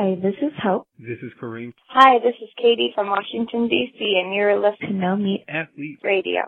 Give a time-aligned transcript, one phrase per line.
[0.00, 0.86] Hi, this is Hope.
[0.96, 1.74] This is Kareem.
[1.88, 6.42] Hi, this is Katie from Washington, D.C., and you're listening to No Meat Athlete Radio.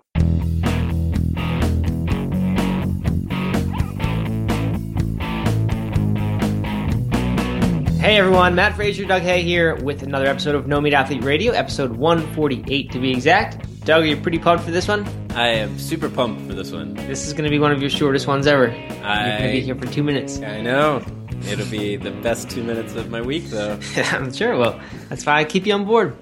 [7.98, 11.52] Hey everyone, Matt Frazier, Doug Hay here with another episode of No Meat Athlete Radio,
[11.52, 13.84] episode 148 to be exact.
[13.84, 15.04] Doug, are you pretty pumped for this one?
[15.34, 16.94] I am super pumped for this one.
[16.94, 18.70] This is going to be one of your shortest ones ever.
[18.70, 20.40] I, You're going to be here for two minutes.
[20.40, 21.02] I know.
[21.48, 23.78] It'll be the best two minutes of my week, though.
[23.96, 24.80] I'm sure it will.
[25.08, 26.16] That's why I keep you on board.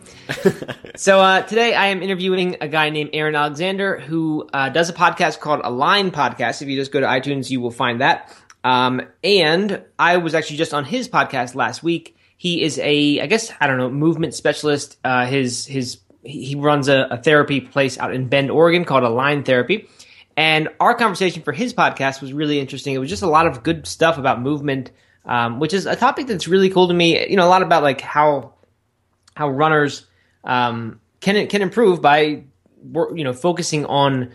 [0.96, 4.92] so uh, today I am interviewing a guy named Aaron Alexander who uh, does a
[4.92, 6.62] podcast called Align Podcast.
[6.62, 8.34] If you just go to iTunes, you will find that.
[8.64, 12.16] Um, and I was actually just on his podcast last week.
[12.36, 14.98] He is a, I guess, I don't know, movement specialist.
[15.04, 19.44] Uh, his his he runs a, a, therapy place out in Bend, Oregon called Align
[19.44, 19.88] Therapy.
[20.36, 22.94] And our conversation for his podcast was really interesting.
[22.94, 24.90] It was just a lot of good stuff about movement,
[25.28, 27.28] um, which is a topic that's really cool to me.
[27.28, 28.54] You know, a lot about like how
[29.36, 30.06] how runners
[30.42, 32.44] um, can can improve by
[32.94, 34.32] you know focusing on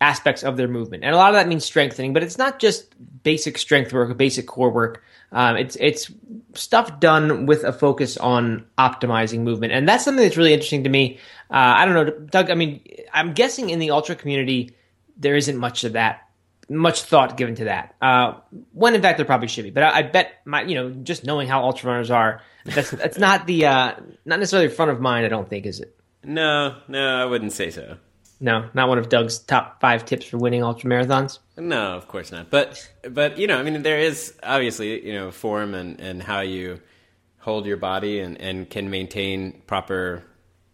[0.00, 2.12] aspects of their movement, and a lot of that means strengthening.
[2.12, 5.02] But it's not just basic strength work or basic core work.
[5.32, 6.10] Um, it's it's
[6.54, 10.90] stuff done with a focus on optimizing movement, and that's something that's really interesting to
[10.90, 11.18] me.
[11.50, 12.50] Uh, I don't know, Doug.
[12.50, 14.76] I mean, I'm guessing in the ultra community
[15.16, 16.25] there isn't much of that,
[16.68, 17.94] much thought given to that.
[18.00, 18.34] Uh,
[18.72, 21.24] when in fact there probably should be, but I, I, bet my, you know, just
[21.24, 25.26] knowing how ultra runners are, that's that's not the uh, not necessarily front of mind.
[25.26, 25.96] I don't think is it.
[26.24, 27.98] No, no, I wouldn't say so.
[28.38, 31.38] No, not one of Doug's top five tips for winning ultra marathons.
[31.56, 32.50] No, of course not.
[32.50, 36.40] But but you know, I mean, there is obviously you know form and and how
[36.40, 36.80] you
[37.38, 40.22] hold your body and and can maintain proper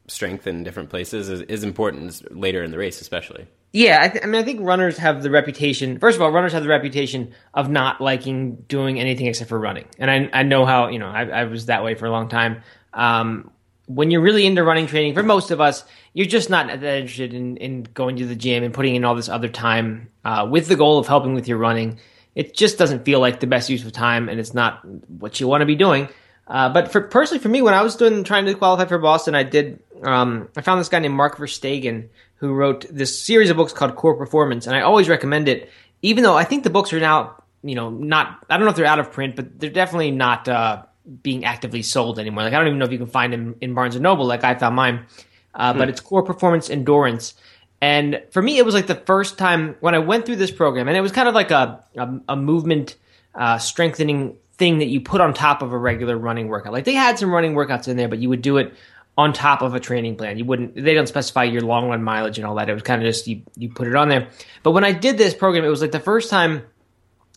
[0.08, 3.46] strength in different places is, is important later in the race, especially.
[3.72, 5.98] Yeah, I, th- I, mean, I think runners have the reputation.
[5.98, 9.86] First of all, runners have the reputation of not liking doing anything except for running,
[9.98, 12.28] and I, I know how you know I, I was that way for a long
[12.28, 12.62] time.
[12.92, 13.50] Um,
[13.86, 17.34] when you're really into running training, for most of us, you're just not that interested
[17.34, 20.68] in, in going to the gym and putting in all this other time uh, with
[20.68, 21.98] the goal of helping with your running.
[22.34, 25.48] It just doesn't feel like the best use of time, and it's not what you
[25.48, 26.08] want to be doing.
[26.46, 29.34] Uh, but for personally, for me, when I was doing trying to qualify for Boston,
[29.34, 29.80] I did.
[30.02, 33.94] Um, I found this guy named Mark Verstegen who wrote this series of books called
[33.94, 35.70] Core Performance, and I always recommend it.
[36.02, 38.44] Even though I think the books are now, you know, not.
[38.50, 40.48] I don't know if they're out of print, but they're definitely not.
[40.48, 40.82] Uh,
[41.22, 42.44] being actively sold anymore.
[42.44, 44.44] Like I don't even know if you can find them in Barnes and Noble, like
[44.44, 45.06] I found mine.
[45.54, 45.78] Uh, hmm.
[45.78, 47.34] But it's core performance endurance.
[47.80, 50.88] And for me, it was like the first time when I went through this program,
[50.88, 52.96] and it was kind of like a a, a movement
[53.34, 56.72] uh, strengthening thing that you put on top of a regular running workout.
[56.72, 58.72] Like they had some running workouts in there, but you would do it
[59.16, 60.38] on top of a training plan.
[60.38, 60.74] You wouldn't.
[60.74, 62.68] They don't specify your long run mileage and all that.
[62.68, 64.28] It was kind of just you you put it on there.
[64.62, 66.62] But when I did this program, it was like the first time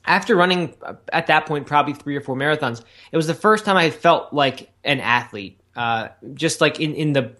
[0.06, 2.82] after running uh, at that point probably three or four marathons,
[3.12, 5.60] it was the first time I felt like an athlete.
[5.76, 7.36] Uh, just like in, in the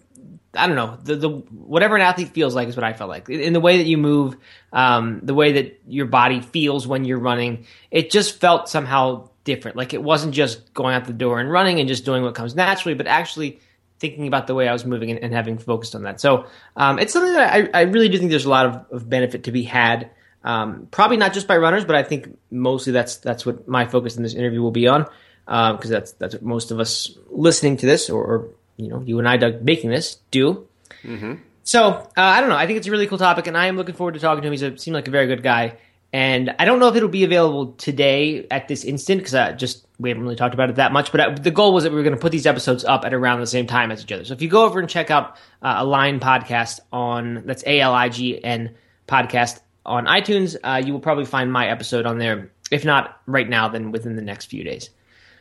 [0.52, 3.30] I don't know the the whatever an athlete feels like is what I felt like
[3.30, 4.36] in the way that you move,
[4.72, 7.66] um, the way that your body feels when you're running.
[7.90, 9.76] It just felt somehow different.
[9.78, 12.54] Like it wasn't just going out the door and running and just doing what comes
[12.54, 13.60] naturally, but actually
[13.98, 16.20] thinking about the way I was moving and, and having focused on that.
[16.20, 16.46] So
[16.76, 19.44] um, it's something that I, I, really do think there's a lot of, of benefit
[19.44, 20.10] to be had
[20.46, 24.16] um, probably not just by runners, but I think mostly that's that's what my focus
[24.16, 25.06] in this interview will be on,
[25.44, 29.02] because um, that's that's what most of us listening to this, or, or you know,
[29.02, 30.68] you and I, Doug, making this do.
[31.02, 31.34] Mm-hmm.
[31.64, 32.56] So uh, I don't know.
[32.56, 34.48] I think it's a really cool topic, and I am looking forward to talking to
[34.48, 34.54] him.
[34.54, 35.78] He a, seemed like a very good guy,
[36.12, 39.85] and I don't know if it'll be available today at this instant because I just
[39.98, 41.12] we haven't really talked about it that much.
[41.12, 43.40] But the goal was that we were going to put these episodes up at around
[43.40, 44.24] the same time as each other.
[44.24, 47.94] So if you go over and check out uh, Align podcast on that's A L
[47.94, 48.74] I G N
[49.08, 50.56] podcast on iTunes.
[50.62, 52.50] Uh, you will probably find my episode on there.
[52.70, 54.90] If not right now, then within the next few days.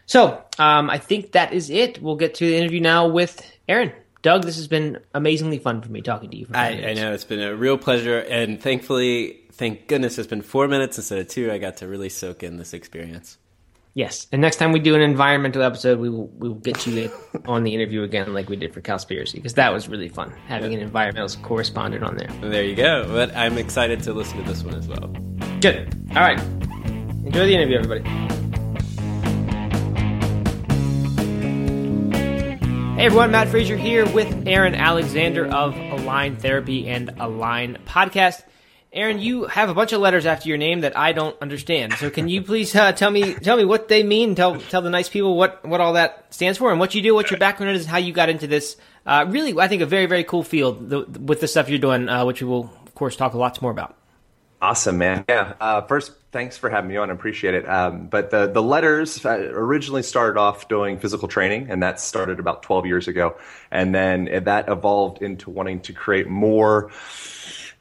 [0.06, 2.02] So um, I think that is it.
[2.02, 3.92] We'll get to the interview now with Aaron.
[4.22, 6.48] Doug, this has been amazingly fun for me talking to you.
[6.54, 10.68] I, I, know it's been a real pleasure, and thankfully, thank goodness, it's been four
[10.68, 11.52] minutes instead of two.
[11.52, 13.38] I got to really soak in this experience.
[13.96, 17.10] Yes, and next time we do an environmental episode, we will we will get you
[17.46, 20.74] on the interview again, like we did for Cowspiracy, because that was really fun having
[20.74, 22.28] an environmental correspondent on there.
[22.42, 23.06] There you go.
[23.08, 25.08] But I'm excited to listen to this one as well.
[25.62, 25.96] Good.
[26.10, 26.38] All right.
[27.24, 28.04] Enjoy the interview, everybody.
[32.96, 38.44] Hey everyone, Matt Frazier here with Aaron Alexander of Align Therapy and Align Podcast.
[38.96, 41.94] Aaron, you have a bunch of letters after your name that I don't understand.
[41.96, 44.36] So can you please uh, tell me tell me what they mean?
[44.36, 47.14] Tell tell the nice people what what all that stands for and what you do,
[47.14, 48.78] what your background is, and how you got into this.
[49.06, 52.08] Uh, really, I think a very very cool field the, with the stuff you're doing,
[52.08, 53.98] uh, which we will of course talk a lot more about.
[54.62, 55.26] Awesome, man.
[55.28, 55.54] Yeah.
[55.60, 57.10] Uh, first, thanks for having me on.
[57.10, 57.68] I appreciate it.
[57.68, 62.40] Um, but the the letters uh, originally started off doing physical training, and that started
[62.40, 63.36] about 12 years ago,
[63.72, 66.92] and then that evolved into wanting to create more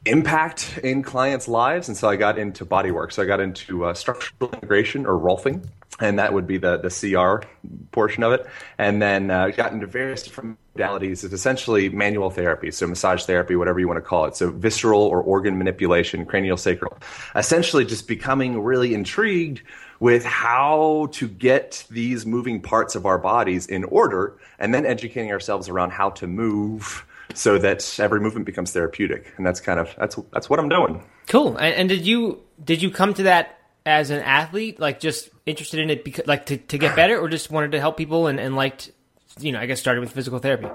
[0.05, 3.11] impact in clients' lives, and so I got into bodywork.
[3.11, 5.67] So I got into uh, structural integration or rolfing,
[5.99, 7.47] and that would be the the CR
[7.91, 8.45] portion of it,
[8.77, 11.23] and then uh, got into various different modalities.
[11.23, 14.35] It's essentially manual therapy, so massage therapy, whatever you want to call it.
[14.35, 16.97] So visceral or organ manipulation, cranial sacral.
[17.35, 19.61] Essentially, just becoming really intrigued
[19.99, 25.31] with how to get these moving parts of our bodies in order, and then educating
[25.31, 27.05] ourselves around how to move
[27.35, 29.33] so that every movement becomes therapeutic.
[29.37, 31.03] And that's kind of that's that's what I'm doing.
[31.27, 31.57] Cool.
[31.57, 35.79] And, and did you did you come to that as an athlete, like just interested
[35.79, 38.39] in it, because, like to, to get better, or just wanted to help people and,
[38.39, 38.91] and liked,
[39.39, 40.67] you know, I guess started with physical therapy?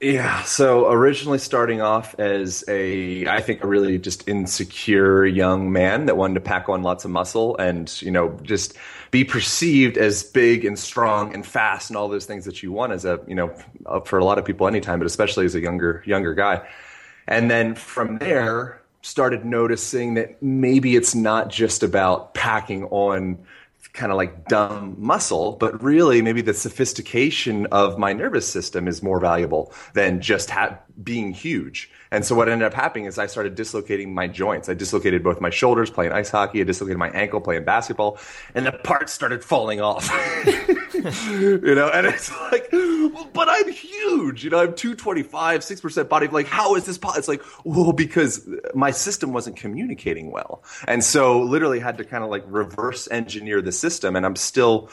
[0.00, 0.42] Yeah.
[0.44, 6.16] So originally starting off as a, I think a really just insecure young man that
[6.16, 8.78] wanted to pack on lots of muscle and, you know, just
[9.10, 12.92] be perceived as big and strong and fast and all those things that you want
[12.92, 13.54] as a, you know,
[13.84, 16.66] uh, for a lot of people anytime, but especially as a younger, younger guy.
[17.28, 23.38] And then from there, started noticing that maybe it's not just about packing on
[23.92, 29.02] kind of like dumb muscle, but really maybe the sophistication of my nervous system is
[29.02, 31.90] more valuable than just ha- being huge.
[32.10, 34.68] And so what ended up happening is I started dislocating my joints.
[34.68, 36.60] I dislocated both my shoulders playing ice hockey.
[36.60, 38.18] I dislocated my ankle playing basketball,
[38.54, 40.08] and the parts started falling off.
[40.94, 42.70] you know, and it's like,
[43.32, 44.44] but I'm huge.
[44.44, 46.28] You know, I'm 225, 6% body.
[46.28, 47.18] Like, how is this possible?
[47.18, 50.64] It's like, well, because my system wasn't communicating well.
[50.86, 54.16] And so literally had to kind of like reverse engineer the system.
[54.16, 54.90] And I'm still,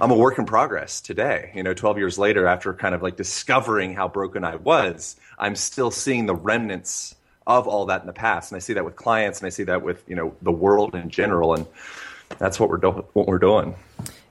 [0.00, 1.52] I'm a work in progress today.
[1.54, 5.56] You know, 12 years later, after kind of like discovering how broken I was, I'm
[5.56, 7.14] still seeing the remnants
[7.46, 9.64] of all that in the past, and I see that with clients, and I see
[9.64, 11.66] that with you know the world in general, and
[12.38, 13.74] that's what we're do- what we're doing.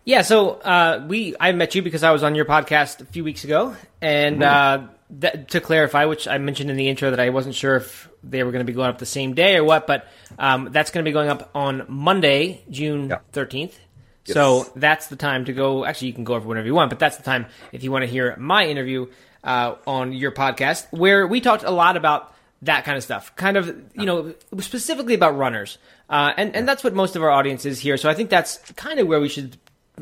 [0.05, 3.23] Yeah, so uh, we I met you because I was on your podcast a few
[3.23, 4.83] weeks ago, and mm-hmm.
[4.85, 4.87] uh,
[5.19, 8.43] that, to clarify, which I mentioned in the intro that I wasn't sure if they
[8.43, 10.07] were going to be going up the same day or what, but
[10.39, 13.79] um, that's going to be going up on Monday, June thirteenth.
[14.25, 14.35] Yes.
[14.35, 15.85] So that's the time to go.
[15.85, 18.03] Actually, you can go over whenever you want, but that's the time if you want
[18.03, 19.07] to hear my interview
[19.43, 23.57] uh, on your podcast, where we talked a lot about that kind of stuff, kind
[23.57, 25.77] of you know specifically about runners,
[26.09, 27.97] uh, and and that's what most of our audience is here.
[27.97, 29.57] So I think that's kind of where we should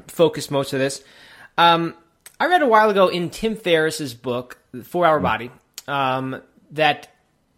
[0.07, 1.03] focus most of this.
[1.57, 1.95] Um,
[2.39, 5.23] I read a while ago in Tim Ferriss's book, Four Hour mm.
[5.23, 5.51] Body,
[5.87, 6.41] um,
[6.71, 7.09] that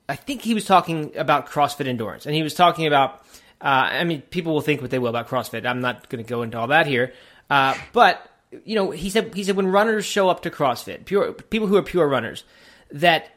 [0.07, 3.19] I think he was talking about CrossFit endurance, and he was talking about.
[3.63, 5.65] Uh, I mean, people will think what they will about CrossFit.
[5.65, 7.13] I'm not going to go into all that here,
[7.49, 8.29] uh, but
[8.65, 11.77] you know, he said he said when runners show up to CrossFit, pure people who
[11.77, 12.43] are pure runners,
[12.91, 13.29] that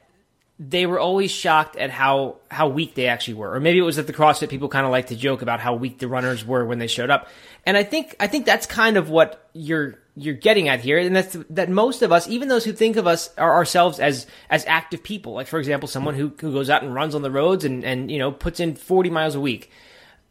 [0.58, 3.96] they were always shocked at how how weak they actually were, or maybe it was
[3.96, 6.64] that the CrossFit people kind of like to joke about how weak the runners were
[6.64, 7.28] when they showed up.
[7.64, 11.14] And I think I think that's kind of what you're you're getting at here, and
[11.14, 14.64] that's that most of us, even those who think of us are ourselves as as
[14.67, 17.64] active people, like for example, someone who who goes out and runs on the roads
[17.64, 19.70] and and you know puts in forty miles a week.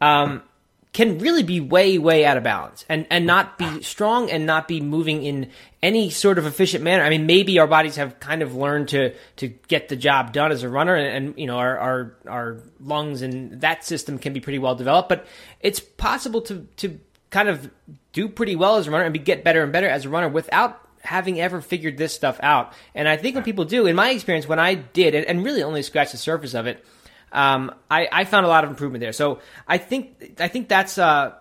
[0.00, 0.42] Um,
[0.96, 4.66] can really be way, way out of balance and, and not be strong and not
[4.66, 5.50] be moving in
[5.82, 7.04] any sort of efficient manner.
[7.04, 10.52] I mean, maybe our bodies have kind of learned to, to get the job done
[10.52, 14.32] as a runner and, and you know, our, our, our lungs and that system can
[14.32, 15.26] be pretty well developed, but
[15.60, 16.98] it's possible to, to
[17.28, 17.70] kind of
[18.14, 20.30] do pretty well as a runner and be, get better and better as a runner
[20.30, 22.72] without having ever figured this stuff out.
[22.94, 25.62] And I think when people do, in my experience, when I did, and, and really
[25.62, 26.82] only scratched the surface of it,
[27.36, 29.12] um, I, I, found a lot of improvement there.
[29.12, 31.34] So I think I think that's uh,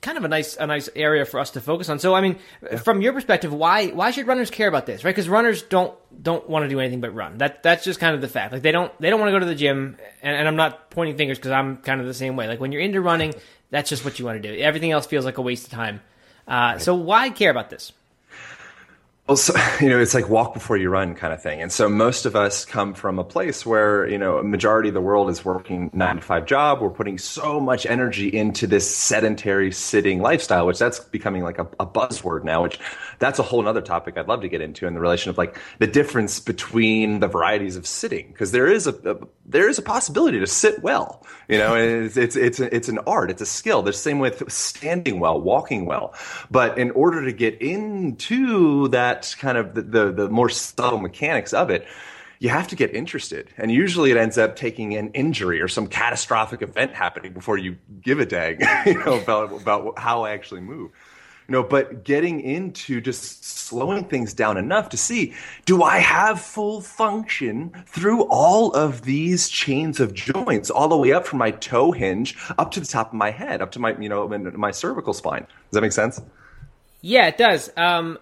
[0.00, 1.98] kind of a nice a nice area for us to focus on.
[1.98, 2.78] So I mean, yeah.
[2.78, 5.14] from your perspective, why why should runners care about this, right?
[5.14, 7.38] Because runners don't don't want to do anything but run.
[7.38, 8.54] That that's just kind of the fact.
[8.54, 10.90] Like they don't they don't want to go to the gym, and, and I'm not
[10.90, 12.48] pointing fingers because I'm kind of the same way.
[12.48, 13.34] Like when you're into running,
[13.70, 14.58] that's just what you want to do.
[14.58, 16.00] Everything else feels like a waste of time.
[16.46, 17.92] Uh, so why care about this?
[19.28, 21.60] Well, so, you know, it's like walk before you run kind of thing.
[21.60, 24.94] And so most of us come from a place where, you know, a majority of
[24.94, 26.80] the world is working nine to five job.
[26.80, 31.68] We're putting so much energy into this sedentary sitting lifestyle, which that's becoming like a,
[31.78, 32.80] a buzzword now, which
[33.18, 35.58] that's a whole other topic I'd love to get into in the relation of like
[35.78, 38.32] the difference between the varieties of sitting.
[38.34, 42.16] Cause there is a, a there is a possibility to sit well, you know, it's,
[42.16, 43.30] it's, it's, a, it's an art.
[43.30, 43.82] It's a skill.
[43.82, 46.14] The same with standing well, walking well.
[46.50, 51.52] But in order to get into that, kind of the, the, the more subtle mechanics
[51.52, 51.86] of it
[52.40, 53.52] you have to get interested.
[53.56, 57.76] And usually it ends up taking an injury or some catastrophic event happening before you
[58.00, 60.92] give a dag, you know, about, about how I actually move.
[61.48, 65.32] You know, but getting into just slowing things down enough to see,
[65.64, 71.12] do I have full function through all of these chains of joints, all the way
[71.12, 73.96] up from my toe hinge up to the top of my head, up to my,
[73.98, 75.40] you know, my cervical spine.
[75.40, 76.20] Does that make sense?
[77.00, 77.70] Yeah, it does.
[77.78, 78.18] Um,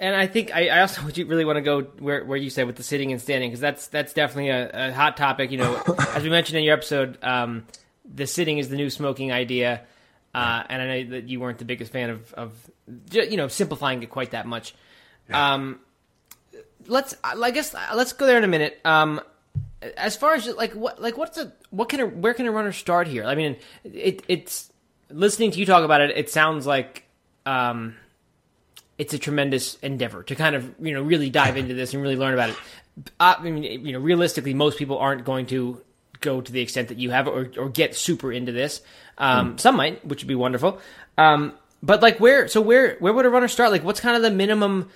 [0.00, 2.74] and I think I, I also really want to go where, where you said with
[2.74, 5.52] the sitting and standing because that's that's definitely a, a, hot topic.
[5.52, 5.80] You know,
[6.14, 7.66] as we mentioned in your episode, um,
[8.12, 9.82] the sitting is the new smoking idea,
[10.34, 12.70] uh, and I know that you weren't the biggest fan of, of
[13.12, 14.74] you know simplifying it quite that much.
[15.28, 15.54] Yeah.
[15.54, 15.80] Um,
[16.86, 18.80] let's I guess let's go there in a minute.
[18.84, 19.20] Um,
[19.96, 22.72] as far as like what like what's a what can a where can a runner
[22.72, 23.24] start here?
[23.24, 24.70] I mean, it it's
[25.10, 26.16] listening to you talk about it.
[26.16, 27.04] It sounds like
[27.46, 27.96] um,
[28.98, 32.16] it's a tremendous endeavor to kind of you know really dive into this and really
[32.16, 32.56] learn about it.
[33.18, 35.80] Uh, I mean, you know, realistically, most people aren't going to
[36.20, 38.82] go to the extent that you have or, or get super into this.
[39.20, 39.60] Um, mm.
[39.60, 40.80] Some might, which would be wonderful.
[41.16, 42.48] Um, but like, where?
[42.48, 42.96] So where?
[42.98, 43.70] Where would a runner start?
[43.70, 44.90] Like, what's kind of the minimum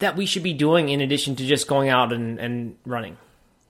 [0.00, 3.16] that we should be doing in addition to just going out and, and running?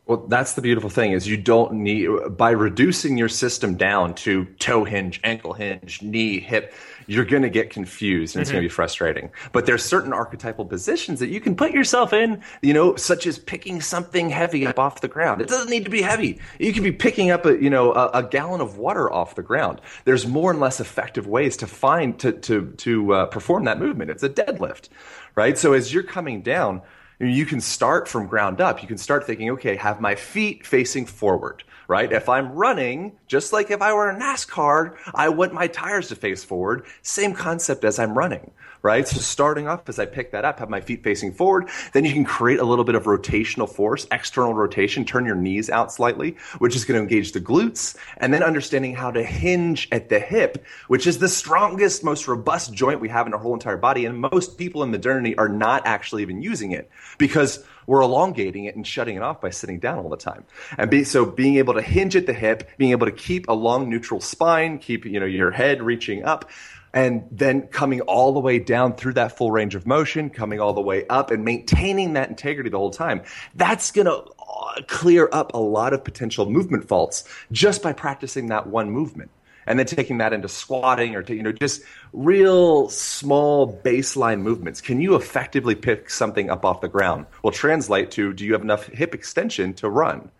[0.06, 4.46] Well, that's the beautiful thing is you don't need by reducing your system down to
[4.58, 6.74] toe hinge, ankle hinge, knee, hip
[7.06, 8.56] you're going to get confused and it's mm-hmm.
[8.56, 9.30] going to be frustrating.
[9.52, 13.38] But there's certain archetypal positions that you can put yourself in, you know, such as
[13.38, 15.40] picking something heavy up off the ground.
[15.40, 16.40] It doesn't need to be heavy.
[16.58, 19.42] You can be picking up a, you know, a, a gallon of water off the
[19.42, 19.80] ground.
[20.04, 24.10] There's more and less effective ways to find to to to uh, perform that movement.
[24.10, 24.88] It's a deadlift,
[25.34, 25.58] right?
[25.58, 26.82] So as you're coming down,
[27.26, 28.82] you can start from ground up.
[28.82, 32.12] You can start thinking, okay, have my feet facing forward right?
[32.12, 36.16] If I'm running, just like if I were a NASCAR, I want my tires to
[36.16, 36.86] face forward.
[37.02, 38.50] Same concept as I'm running,
[38.82, 39.06] right?
[39.06, 42.12] So starting off as I pick that up, have my feet facing forward, then you
[42.12, 46.36] can create a little bit of rotational force, external rotation, turn your knees out slightly,
[46.58, 50.18] which is going to engage the glutes, and then understanding how to hinge at the
[50.18, 54.04] hip, which is the strongest, most robust joint we have in our whole entire body.
[54.04, 58.76] And most people in modernity are not actually even using it because we're elongating it
[58.76, 60.44] and shutting it off by sitting down all the time.
[60.78, 63.52] And be, so being able to hinge at the hip, being able to keep a
[63.52, 66.50] long neutral spine, keep you know your head reaching up,
[66.94, 70.72] and then coming all the way down through that full range of motion, coming all
[70.72, 73.22] the way up and maintaining that integrity the whole time.
[73.54, 78.48] That's going to uh, clear up a lot of potential movement faults just by practicing
[78.48, 79.30] that one movement
[79.66, 81.82] and then taking that into squatting or to, you know just
[82.12, 88.10] real small baseline movements can you effectively pick something up off the ground will translate
[88.10, 90.30] to do you have enough hip extension to run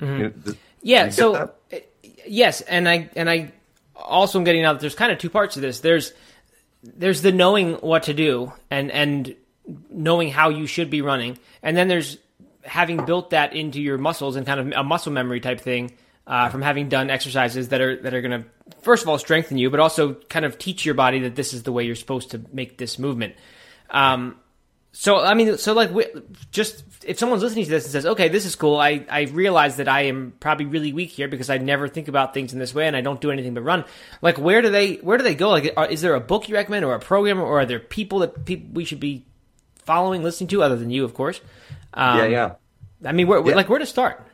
[0.00, 0.16] mm-hmm.
[0.16, 1.56] you know, does, yeah so that?
[1.72, 1.78] Uh,
[2.26, 3.52] yes and i and i
[4.02, 6.12] also I'm getting out that there's kind of two parts to this there's
[6.82, 9.34] there's the knowing what to do and and
[9.90, 12.18] knowing how you should be running and then there's
[12.64, 15.92] having built that into your muscles and kind of a muscle memory type thing
[16.26, 18.48] uh, from having done exercises that are that are going to
[18.82, 21.62] first of all strengthen you, but also kind of teach your body that this is
[21.62, 23.34] the way you're supposed to make this movement.
[23.90, 24.36] Um,
[24.92, 25.90] so I mean, so like,
[26.50, 29.76] just if someone's listening to this and says, "Okay, this is cool," I I realize
[29.76, 32.74] that I am probably really weak here because I never think about things in this
[32.74, 33.84] way and I don't do anything but run.
[34.20, 35.48] Like, where do they where do they go?
[35.48, 38.18] Like, are, is there a book you recommend or a program or are there people
[38.18, 39.24] that people we should be
[39.84, 41.40] following, listening to, other than you, of course?
[41.94, 42.52] Um, yeah, yeah.
[43.04, 43.54] I mean, where, yeah.
[43.54, 44.26] like where to start?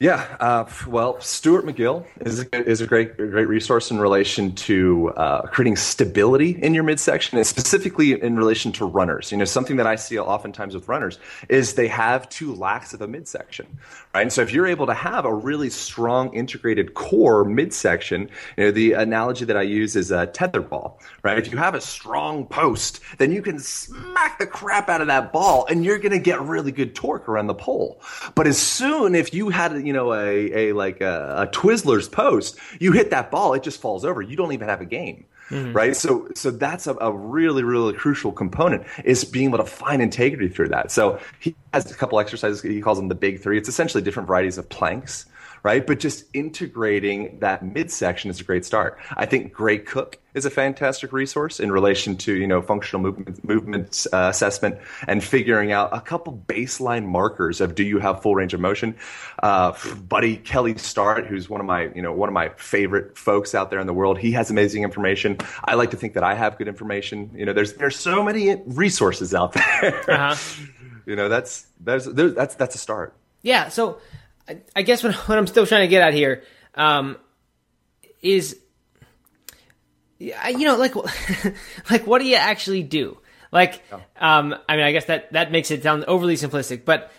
[0.00, 5.10] Yeah, uh, well, Stuart McGill is a, is a great great resource in relation to
[5.10, 9.30] uh, creating stability in your midsection, and specifically in relation to runners.
[9.30, 13.02] You know, something that I see oftentimes with runners is they have too lax of
[13.02, 13.66] a midsection?
[14.14, 18.70] And so if you're able to have a really strong integrated core midsection, you know,
[18.70, 21.36] the analogy that I use is a tetherball, right?
[21.36, 25.32] If you have a strong post, then you can smack the crap out of that
[25.32, 28.00] ball, and you're going to get really good torque around the pole.
[28.34, 32.56] But as soon if you had you know a, a like a, a Twizzlers post,
[32.78, 34.22] you hit that ball, it just falls over.
[34.22, 35.26] You don't even have a game.
[35.50, 35.72] Mm-hmm.
[35.72, 35.94] Right.
[35.94, 40.48] So, so that's a, a, really, really crucial component is being able to find integrity
[40.48, 40.90] through that.
[40.90, 42.62] So he has a couple exercises.
[42.62, 43.58] He calls them the big three.
[43.58, 45.26] It's essentially different varieties of planks
[45.64, 45.84] right?
[45.84, 48.98] But just integrating that midsection is a great start.
[49.16, 53.42] I think Gray Cook is a fantastic resource in relation to you know functional movement
[53.44, 54.78] movement uh, assessment
[55.08, 58.94] and figuring out a couple baseline markers of do you have full range of motion.
[59.42, 63.54] Uh, buddy Kelly Starrett, who's one of my you know one of my favorite folks
[63.54, 65.38] out there in the world, he has amazing information.
[65.64, 67.30] I like to think that I have good information.
[67.34, 70.10] You know, there's there's so many resources out there.
[70.10, 70.64] Uh-huh.
[71.06, 73.16] you know, that's that's that's that's a start.
[73.42, 73.68] Yeah.
[73.68, 73.98] So
[74.48, 76.42] I, I guess what, what, I'm still trying to get at here
[76.74, 77.16] um,
[78.22, 78.58] is,
[80.18, 80.94] you know, like,
[81.90, 83.18] like what do you actually do?
[83.52, 83.82] Like,
[84.16, 87.12] um, I mean, I guess that that makes it sound overly simplistic, but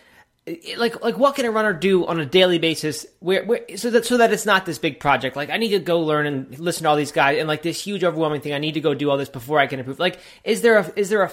[0.78, 4.06] like like what can a runner do on a daily basis where, where so that
[4.06, 5.36] so that it's not this big project?
[5.36, 7.82] Like i need to go learn and listen to all these guys and like this
[7.82, 10.00] huge overwhelming thing i need to go do all this before i can improve.
[10.00, 11.32] Like is there a is there a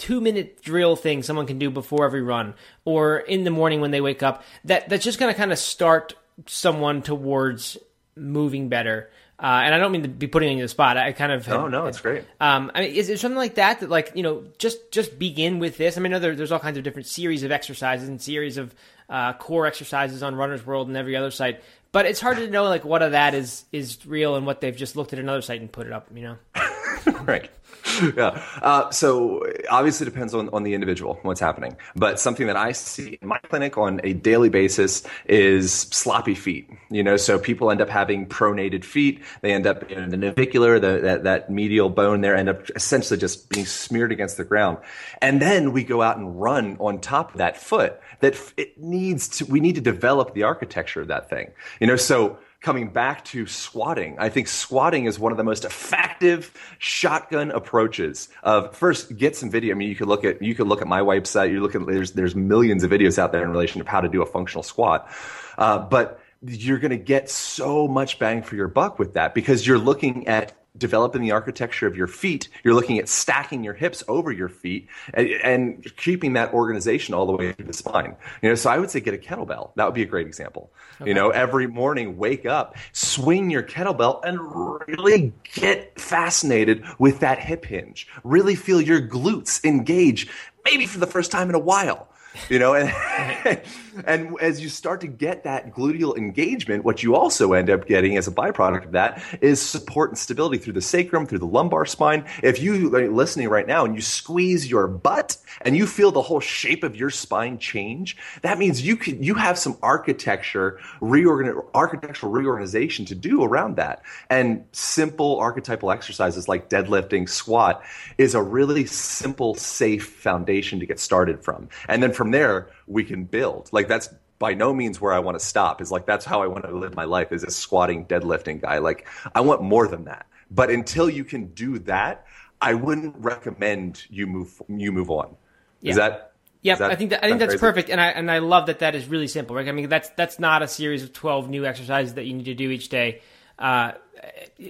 [0.00, 2.54] two minute drill thing someone can do before every run
[2.86, 5.58] or in the morning when they wake up that that's just going to kind of
[5.58, 6.14] start
[6.46, 7.76] someone towards
[8.16, 9.10] moving better
[9.42, 10.98] uh, and I don't mean to be putting you in the spot.
[10.98, 12.24] I kind of no, no, it's great.
[12.40, 15.58] Um, I mean, is it something like that that like you know just just begin
[15.58, 15.96] with this?
[15.96, 18.58] I mean, I know there, there's all kinds of different series of exercises and series
[18.58, 18.74] of
[19.08, 22.64] uh, core exercises on Runner's World and every other site, but it's hard to know
[22.64, 25.62] like what of that is is real and what they've just looked at another site
[25.62, 26.08] and put it up.
[26.14, 26.36] You know,
[27.22, 27.50] right.
[28.16, 28.42] yeah.
[28.62, 31.76] Uh, so obviously it depends on, on the individual, what's happening.
[31.96, 36.68] But something that I see in my clinic on a daily basis is sloppy feet.
[36.90, 39.22] You know, so people end up having pronated feet.
[39.42, 43.18] They end up in the navicular, the, that, that medial bone there end up essentially
[43.18, 44.78] just being smeared against the ground.
[45.22, 49.28] And then we go out and run on top of that foot that it needs
[49.28, 51.50] to, we need to develop the architecture of that thing.
[51.80, 55.64] You know, so coming back to squatting, I think squatting is one of the most
[55.64, 59.74] effective shotgun approaches of first get some video.
[59.74, 61.50] I mean, you could look at you could look at my website.
[61.50, 64.08] You look at there's there's millions of videos out there in relation to how to
[64.08, 65.08] do a functional squat,
[65.56, 69.66] uh, but you're going to get so much bang for your buck with that because
[69.66, 72.48] you're looking at developing the architecture of your feet.
[72.62, 77.26] You're looking at stacking your hips over your feet and, and, keeping that organization all
[77.26, 78.16] the way through the spine.
[78.42, 79.72] You know, so I would say get a kettlebell.
[79.74, 80.70] That would be a great example.
[81.00, 81.10] Okay.
[81.10, 84.38] You know, every morning wake up, swing your kettlebell and
[84.86, 88.06] really get fascinated with that hip hinge.
[88.22, 90.28] Really feel your glutes engage
[90.64, 92.09] maybe for the first time in a while
[92.48, 93.60] you know and
[94.06, 98.16] and as you start to get that gluteal engagement what you also end up getting
[98.16, 101.86] as a byproduct of that is support and stability through the sacrum through the lumbar
[101.86, 102.24] spine.
[102.42, 106.22] If you are listening right now and you squeeze your butt and you feel the
[106.22, 111.64] whole shape of your spine change that means you can you have some architecture reorgan
[111.74, 114.02] architectural reorganization to do around that.
[114.28, 117.82] And simple archetypal exercises like deadlifting squat
[118.18, 121.68] is a really simple safe foundation to get started from.
[121.88, 123.70] And then from there we can build.
[123.72, 125.80] Like that's by no means where I want to stop.
[125.80, 128.76] Is like that's how I want to live my life is a squatting, deadlifting guy.
[128.76, 130.26] Like I want more than that.
[130.50, 132.26] But until you can do that,
[132.60, 135.34] I wouldn't recommend you move you move on.
[135.80, 135.90] Yeah.
[135.90, 137.60] Is that yeah, I think that, I think that's crazy?
[137.60, 139.56] perfect, and I and I love that that is really simple.
[139.56, 139.66] Right?
[139.66, 142.54] I mean, that's that's not a series of twelve new exercises that you need to
[142.54, 143.22] do each day.
[143.58, 143.92] Uh,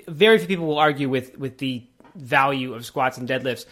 [0.06, 3.66] very few people will argue with with the value of squats and deadlifts.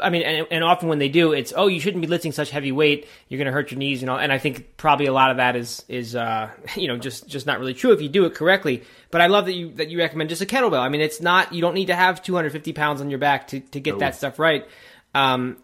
[0.00, 2.50] I mean, and, and, often when they do, it's oh, you shouldn't be lifting such
[2.50, 3.08] heavy weight.
[3.28, 4.16] You're going to hurt your knees, you know.
[4.16, 7.46] And I think probably a lot of that is is uh, you know just just
[7.46, 8.82] not really true if you do it correctly.
[9.10, 10.80] But I love that you that you recommend just a kettlebell.
[10.80, 13.60] I mean, it's not you don't need to have 250 pounds on your back to
[13.60, 14.66] to get that stuff right.
[15.14, 15.58] Um,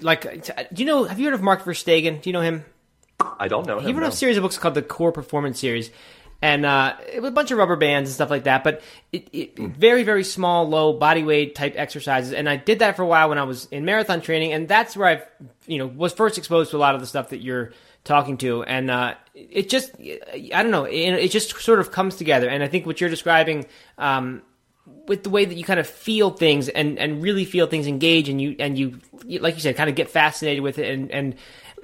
[0.00, 1.04] like, do you know?
[1.04, 2.22] Have you heard of Mark Verstegen?
[2.22, 2.64] Do you know him?
[3.38, 3.86] I don't know him.
[3.86, 4.08] He wrote no.
[4.08, 5.90] a series of books called the Core Performance Series
[6.42, 8.64] and uh, it was a bunch of rubber bands and stuff like that.
[8.64, 12.96] But it, it, very, very small, low body weight type exercises, and I did that
[12.96, 15.22] for a while when I was in marathon training, and that's where I,
[15.66, 18.64] you know, was first exposed to a lot of the stuff that you're talking to,
[18.64, 22.62] and uh, it just, I don't know, it, it, just sort of comes together, and
[22.62, 23.66] I think what you're describing.
[23.96, 24.42] Um,
[25.06, 28.28] with the way that you kind of feel things and, and really feel things engage
[28.28, 28.98] and you and you
[29.40, 31.36] like you said kind of get fascinated with it and, and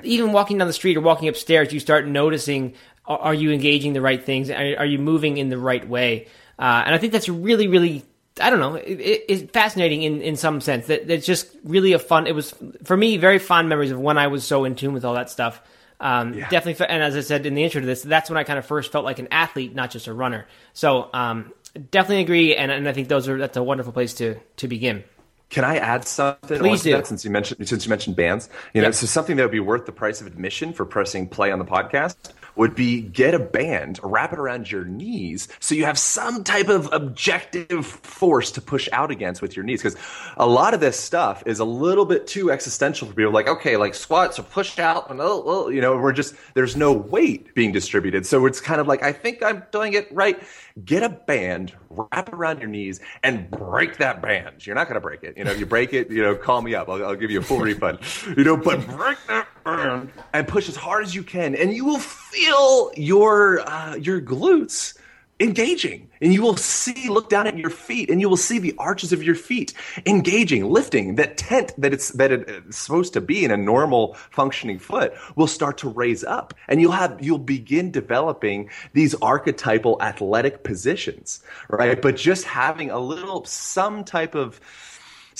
[0.02, 2.74] even walking down the street or walking upstairs you start noticing
[3.08, 4.50] are you engaging the right things?
[4.50, 6.26] Are, you moving in the right way?
[6.58, 8.04] Uh, and I think that's really, really,
[8.40, 10.86] I don't know, it, it's fascinating in, in some sense.
[10.86, 12.26] That it's just really a fun.
[12.26, 15.04] It was for me very fond memories of when I was so in tune with
[15.04, 15.60] all that stuff.
[16.00, 16.48] Um, yeah.
[16.48, 18.66] Definitely, and as I said in the intro to this, that's when I kind of
[18.66, 20.46] first felt like an athlete, not just a runner.
[20.72, 21.52] So um,
[21.90, 25.02] definitely agree, and, and I think those are that's a wonderful place to to begin.
[25.50, 26.58] Can I add something?
[26.58, 26.92] Please do.
[26.92, 29.60] That, since you mentioned since you mentioned bands, you know, so something that would be
[29.60, 33.38] worth the price of admission for pressing play on the podcast would be get a
[33.38, 38.60] band, wrap it around your knees so you have some type of objective force to
[38.60, 39.80] push out against with your knees.
[39.80, 39.96] Because
[40.36, 43.32] a lot of this stuff is a little bit too existential for people.
[43.32, 46.76] Like, okay, like squats are pushed out, and oh, oh, you know, we're just there's
[46.76, 48.26] no weight being distributed.
[48.26, 50.38] So it's kind of like I think I'm doing it right.
[50.84, 54.66] Get a band, wrap it around your knees, and break that band.
[54.66, 55.36] You're not going to break it.
[55.36, 56.88] You know, if you break it, you know, call me up.
[56.88, 58.00] I'll, I'll give you a full refund.
[58.36, 61.84] You know, but break that band and push as hard as you can, and you
[61.84, 64.97] will feel your uh, your glutes
[65.40, 66.10] engaging.
[66.20, 69.12] And you will see look down at your feet and you will see the arches
[69.12, 69.72] of your feet
[70.04, 71.14] engaging lifting.
[71.14, 75.46] That tent that it's that it's supposed to be in a normal functioning foot will
[75.46, 82.00] start to raise up and you'll have you'll begin developing these archetypal athletic positions right?
[82.00, 84.60] But just having a little some type of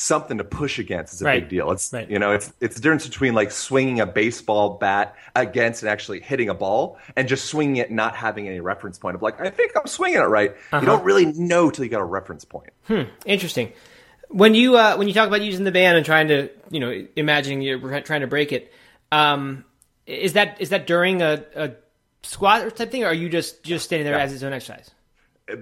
[0.01, 1.41] something to push against is a Right.
[1.43, 1.71] big deal.
[1.73, 2.09] It's Right.
[2.09, 6.21] you know, it's it's the difference between like swinging a baseball bat against and actually
[6.21, 9.41] hitting a ball, and just swinging it, and not having any reference point of like
[9.41, 10.51] I think I'm swinging it right.
[10.53, 10.81] Uh-huh.
[10.81, 12.71] You don't really know till you got a reference point.
[13.27, 13.73] Interesting.
[14.29, 17.07] When you uh, when you talk about using the band and trying to you know
[17.17, 18.73] imagining you're trying to break it,
[19.11, 19.65] um,
[20.07, 21.71] is that is that during a, a
[22.23, 24.91] squat or type thing, or are you just just standing there as its own exercise?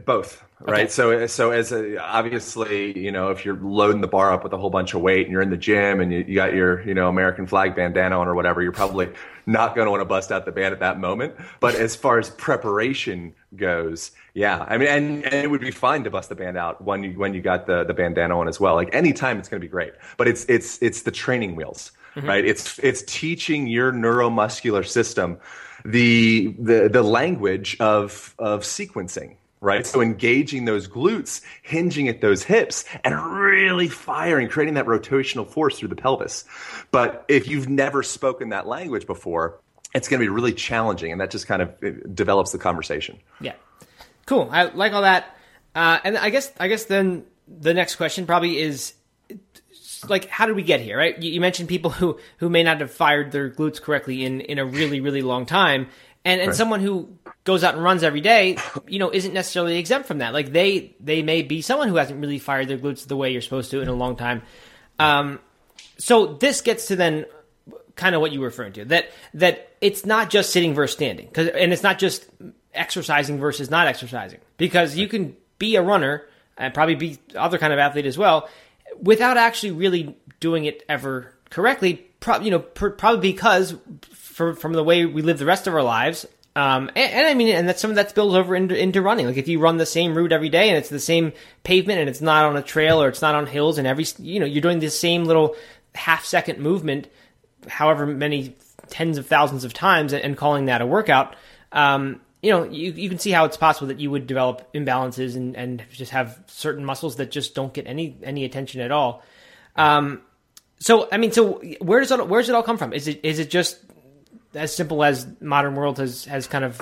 [0.05, 0.85] Both, right?
[0.85, 0.89] Okay.
[0.89, 4.57] So, so as a, obviously, you know, if you're loading the bar up with a
[4.57, 6.95] whole bunch of weight and you're in the gym and you, you got your, you
[6.95, 9.11] know, American flag bandana on or whatever, you're probably
[9.45, 11.35] not going to want to bust out the band at that moment.
[11.61, 16.05] But as far as preparation goes, yeah, I mean, and, and it would be fine
[16.05, 18.61] to bust the band out when you when you got the the bandana on as
[18.61, 18.75] well.
[18.75, 19.95] Like anytime, it's going to be great.
[20.17, 22.29] But it's it's it's the training wheels, mm-hmm.
[22.29, 22.45] right?
[22.45, 25.39] It's it's teaching your neuromuscular system
[25.87, 29.85] the the the language of of sequencing right?
[29.85, 35.79] So engaging those glutes, hinging at those hips, and really firing, creating that rotational force
[35.79, 36.45] through the pelvis.
[36.93, 39.61] But if you've never spoken that language before,
[39.93, 43.19] it's going to be really challenging, and that just kind of uh, develops the conversation.
[43.41, 43.55] Yeah,
[44.25, 44.49] cool.
[44.53, 45.37] I like all that.
[45.75, 48.95] Uh, and I guess I guess then the next question probably is
[50.09, 50.97] like how did we get here?
[50.97, 51.21] Right?
[51.21, 54.59] You, you mentioned people who who may not have fired their glutes correctly in in
[54.59, 55.89] a really really long time,
[56.27, 57.09] and and someone who
[57.45, 60.33] goes out and runs every day, you know, isn't necessarily exempt from that.
[60.33, 63.41] Like they they may be someone who hasn't really fired their glutes the way you're
[63.43, 64.43] supposed to in a long time.
[64.99, 65.39] Um,
[65.99, 67.25] so this gets to then
[67.95, 71.29] kind of what you were referring to that that it's not just sitting versus standing
[71.29, 72.27] 'cause- and it's not just
[72.75, 76.27] exercising versus not exercising because you can be a runner
[76.59, 78.49] and probably be other kind of athlete as well
[79.01, 83.75] without actually really doing it ever correctly pro- you know pr- probably because
[84.37, 87.35] for, from the way we live the rest of our lives um, and, and I
[87.35, 89.27] mean, and that's some of that spills over into, into running.
[89.27, 92.09] Like if you run the same route every day and it's the same pavement and
[92.09, 94.63] it's not on a trail or it's not on hills and every, you know, you're
[94.63, 95.55] doing the same little
[95.95, 97.09] half second movement,
[97.69, 98.57] however many
[98.89, 101.37] tens of thousands of times and, and calling that a workout.
[101.73, 105.37] Um, you know, you, you can see how it's possible that you would develop imbalances
[105.37, 109.23] and, and just have certain muscles that just don't get any, any attention at all.
[109.75, 110.23] Um,
[110.79, 112.95] so, I mean, so where does it, where does it all come from?
[112.95, 113.79] Is it, is it just
[114.57, 116.81] as simple as modern world has has kind of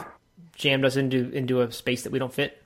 [0.57, 2.61] jammed us into into a space that we don't fit.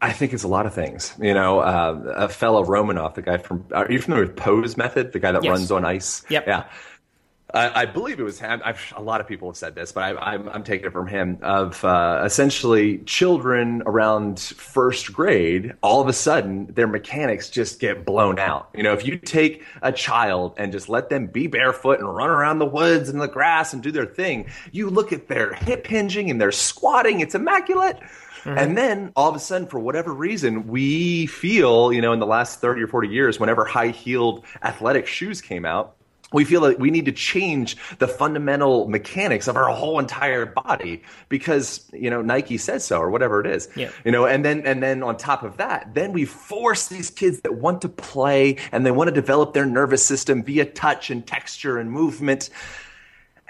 [0.00, 1.12] I think it's a lot of things.
[1.20, 5.12] You know, uh, a fellow Romanov, the guy from, are you familiar with Pose method?
[5.12, 5.50] The guy that Yes.
[5.50, 6.24] runs on ice?
[6.30, 6.46] Yep.
[6.46, 6.64] Yeah.
[7.54, 8.60] I, I believe it was him.
[8.64, 11.06] I've, a lot of people have said this, but I, I'm, I'm taking it from
[11.06, 11.38] him.
[11.40, 18.04] Of uh, essentially children around first grade, all of a sudden their mechanics just get
[18.04, 18.68] blown out.
[18.74, 22.28] You know, if you take a child and just let them be barefoot and run
[22.28, 25.86] around the woods and the grass and do their thing, you look at their hip
[25.86, 27.98] hinging and their squatting; it's immaculate.
[28.44, 32.26] And then all of a sudden, for whatever reason, we feel, you know, in the
[32.26, 35.97] last 30 or 40 years, whenever high heeled athletic shoes came out,
[36.32, 41.02] we feel that we need to change the fundamental mechanics of our whole entire body
[41.28, 43.68] because you know Nike says so or whatever it is.
[43.74, 43.90] Yeah.
[44.04, 47.40] You know, and then and then on top of that, then we force these kids
[47.40, 51.26] that want to play and they want to develop their nervous system via touch and
[51.26, 52.50] texture and movement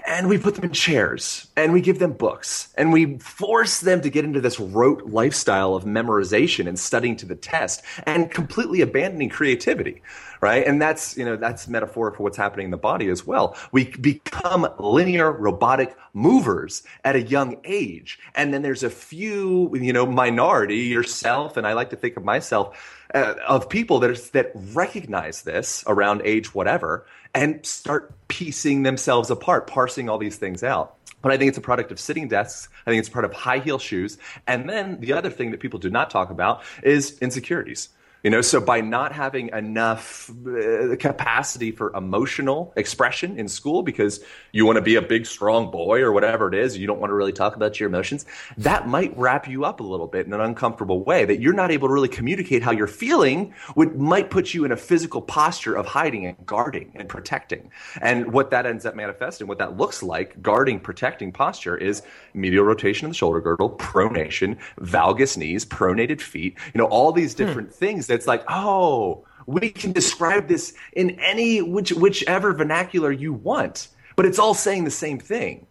[0.09, 4.01] and we put them in chairs and we give them books and we force them
[4.01, 8.81] to get into this rote lifestyle of memorization and studying to the test and completely
[8.81, 10.03] abandoning creativity
[10.41, 10.65] right?
[10.67, 13.57] And that's you know that's metaphor for what's happening in the body as well.
[13.73, 19.93] We become linear robotic movers at a young age and then there's a few you
[19.93, 24.31] know minority yourself and i like to think of myself uh, of people that, are,
[24.33, 30.63] that recognize this around age whatever and start piecing themselves apart, parsing all these things
[30.63, 30.97] out.
[31.21, 32.69] But I think it's a product of sitting desks.
[32.87, 34.19] I think it's part of high heel shoes.
[34.47, 37.89] And then the other thing that people do not talk about is insecurities.
[38.25, 44.21] You know, so by not having enough uh, capacity for emotional expression in school because
[44.51, 47.11] you want to be a big, strong boy or whatever it is, you don't want
[47.11, 48.27] to really talk about your emotions,
[48.57, 51.71] that might wrap you up a little bit in an uncomfortable way that you're not
[51.71, 55.77] able to really communicate how you're feeling, would might put you in a physical posture
[55.77, 57.71] of hiding and guarding and protecting.
[58.01, 62.03] And what that ends up manifesting, what that looks like, guarding, protecting posture is
[62.35, 67.33] medial rotation of the shoulder girdle, pronation, valgus knees, pronated feet, you know, all these
[67.33, 73.33] different things that's like, oh, we can describe this in any which whichever vernacular you
[73.33, 75.67] want, but it's all saying the same thing,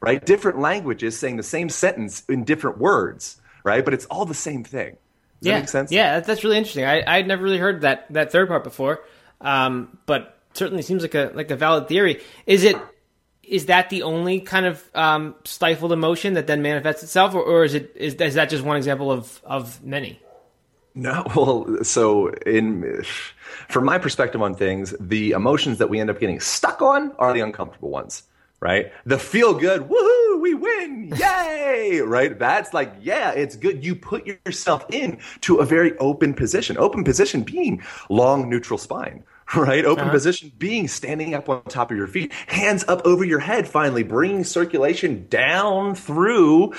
[0.00, 0.24] right?
[0.26, 3.84] Different languages saying the same sentence in different words, right?
[3.84, 4.96] But it's all the same thing.
[5.40, 5.92] Does yeah, that make sense?
[5.92, 6.84] yeah, that's really interesting.
[6.84, 9.00] I I'd never really heard that that third part before,
[9.40, 12.20] um, but certainly seems like a like a valid theory.
[12.46, 12.76] Is it?
[13.44, 17.64] Is that the only kind of um, stifled emotion that then manifests itself, or, or
[17.64, 20.20] is it is, is that just one example of of many?
[20.94, 23.04] No, well, so in
[23.68, 27.32] from my perspective on things, the emotions that we end up getting stuck on are
[27.32, 28.24] the uncomfortable ones,
[28.60, 28.92] right?
[29.06, 32.38] The feel good, woohoo, we win, yay, right?
[32.38, 33.84] That's like, yeah, it's good.
[33.84, 36.76] You put yourself in to a very open position.
[36.78, 39.22] Open position being long neutral spine,
[39.56, 39.84] right?
[39.84, 40.12] Open uh-huh.
[40.12, 44.02] position being standing up on top of your feet, hands up over your head, finally
[44.02, 46.74] bringing circulation down through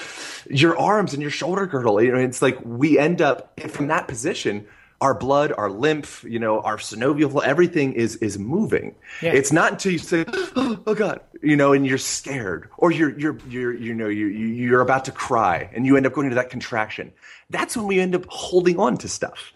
[0.50, 2.02] your arms and your shoulder girdle.
[2.02, 4.68] You know, it's like we end up from that position.
[5.02, 8.94] Our blood, our lymph, you know, our synovial flow, everything is is moving.
[9.20, 9.34] Yeah.
[9.34, 13.38] It's not until you say, "Oh God," you know, and you're scared, or you're you're
[13.50, 16.52] you're you know you you're about to cry, and you end up going into that
[16.52, 17.12] contraction.
[17.50, 19.54] That's when we end up holding on to stuff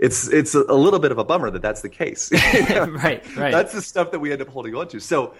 [0.00, 2.32] it's it's a, little bit of a bummer that that's the case.
[2.70, 3.52] right, right.
[3.52, 5.00] That's the stuff that we end up holding on to.
[5.00, 5.34] So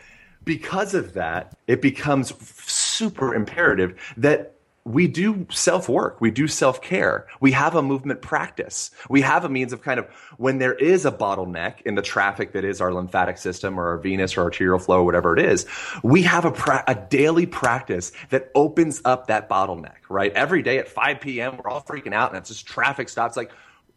[0.45, 2.35] because of that, it becomes
[2.67, 8.23] super imperative that we do self work, we do self care, we have a movement
[8.23, 12.03] practice, we have a means of kind of when there is a bottleneck in the
[12.03, 15.67] traffic that is our lymphatic system or our venous or arterial flow, whatever it is,
[16.03, 20.33] we have a, pra- a daily practice that opens up that bottleneck, right?
[20.33, 23.37] Every day at 5 p.m., we're all freaking out and it's just traffic stops.
[23.37, 23.51] Like,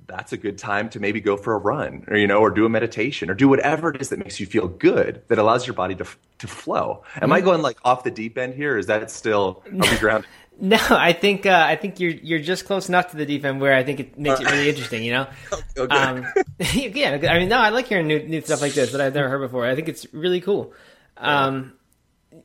[0.07, 2.65] that's a good time to maybe go for a run or you know or do
[2.65, 5.73] a meditation or do whatever it is that makes you feel good that allows your
[5.73, 6.05] body to
[6.39, 7.03] to flow.
[7.15, 7.33] Am mm-hmm.
[7.33, 10.29] i going like off the deep end here is that still are we grounded?
[10.59, 13.59] No i think uh, i think you're you're just close enough to the deep end
[13.59, 15.27] where i think it makes it really interesting you know?
[15.77, 15.95] Okay.
[15.95, 16.25] um,
[16.73, 19.29] yeah i mean no i like hearing new, new stuff like this that i've never
[19.29, 19.65] heard before.
[19.65, 20.73] I think it's really cool.
[21.17, 21.73] Um,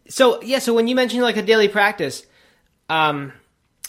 [0.09, 2.25] so yeah so when you mentioned like a daily practice
[2.91, 3.35] um,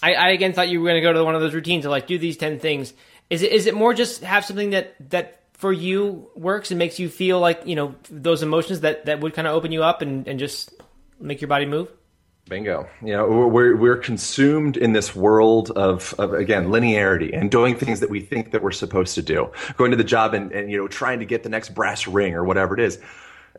[0.03, 1.89] I, I again thought you were going to go to one of those routines to
[1.89, 2.93] like do these 10 things
[3.29, 6.99] is it is it more just have something that that for you works and makes
[6.99, 10.01] you feel like you know those emotions that that would kind of open you up
[10.01, 10.73] and and just
[11.19, 11.89] make your body move?
[12.49, 12.89] Bingo.
[13.01, 17.99] You know, we're we're consumed in this world of, of again linearity and doing things
[17.99, 19.51] that we think that we're supposed to do.
[19.77, 22.33] Going to the job and, and you know trying to get the next brass ring
[22.33, 22.99] or whatever it is.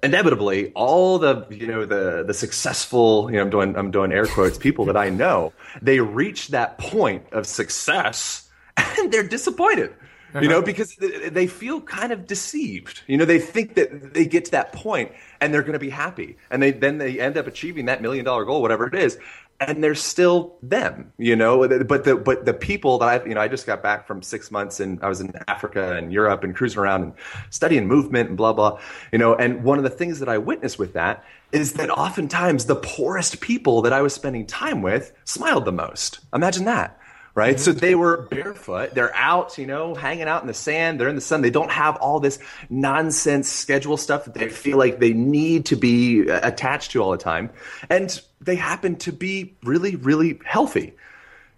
[0.03, 4.27] Inevitably, all the you know the the successful you know I'm doing I'm doing air
[4.27, 8.50] quotes people that I know they reach that point of success
[8.99, 9.95] and they're disappointed.
[10.31, 10.43] Uh-huh.
[10.43, 10.67] You know, uh-huh.
[10.67, 13.03] because they feel kind of deceived.
[13.09, 15.91] You know, they think that they get to that point and they're going to be
[15.91, 19.19] happy, and they then they end up achieving that million dollar goal, whatever it is,
[19.59, 21.13] and they're still them.
[21.19, 24.07] You know, but the but the people that I you know I just got back
[24.07, 27.13] from six months and I was in Africa and Europe and cruising around and
[27.51, 28.79] studying movement and blah blah.
[29.11, 32.67] You know, and one of the things that I witnessed with that is that oftentimes
[32.67, 36.21] the poorest people that I was spending time with smiled the most.
[36.33, 37.00] Imagine that
[37.35, 37.59] right?
[37.61, 38.95] So they were barefoot.
[38.95, 41.01] They're out, you know, hanging out in the sand.
[41.01, 41.43] They're in the sun.
[41.43, 42.39] They don't have all this
[42.69, 47.19] nonsense schedule stuff that they feel like they need to be attached to all the
[47.19, 47.51] time.
[47.89, 50.95] And they happen to be really, really healthy.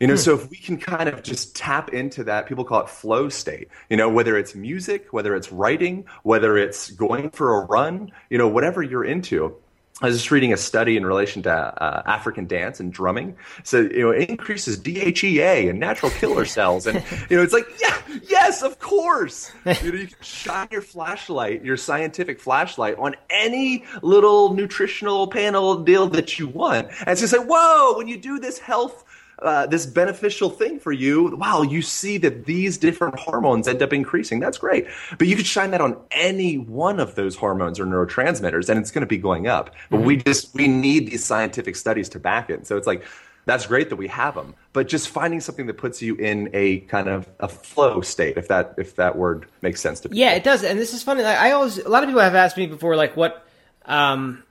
[0.00, 0.18] You know, hmm.
[0.18, 3.68] so if we can kind of just tap into that, people call it flow state,
[3.88, 8.36] you know, whether it's music, whether it's writing, whether it's going for a run, you
[8.36, 9.54] know, whatever you're into,
[10.02, 13.36] I was just reading a study in relation to uh, African dance and drumming.
[13.62, 16.86] So, you know, it increases DHEA and natural killer cells.
[16.86, 19.52] And, you know, it's like, yeah, yes, of course.
[19.64, 25.84] You know, you can shine your flashlight, your scientific flashlight on any little nutritional panel
[25.84, 26.88] deal that you want.
[26.88, 29.04] And it's just like, whoa, when you do this health
[29.42, 33.92] uh, this beneficial thing for you, wow, you see that these different hormones end up
[33.92, 34.40] increasing.
[34.40, 34.86] That's great.
[35.18, 38.90] But you could shine that on any one of those hormones or neurotransmitters and it's
[38.90, 39.70] going to be going up.
[39.90, 40.06] But mm-hmm.
[40.06, 42.66] we just, we need these scientific studies to back it.
[42.66, 43.04] So it's like,
[43.44, 46.80] that's great that we have them, but just finding something that puts you in a
[46.80, 50.20] kind of a flow state, if that if that word makes sense to people.
[50.20, 50.62] Yeah, it does.
[50.62, 51.24] And this is funny.
[51.24, 53.44] I always a lot of people have asked me before, like what
[53.84, 54.44] um,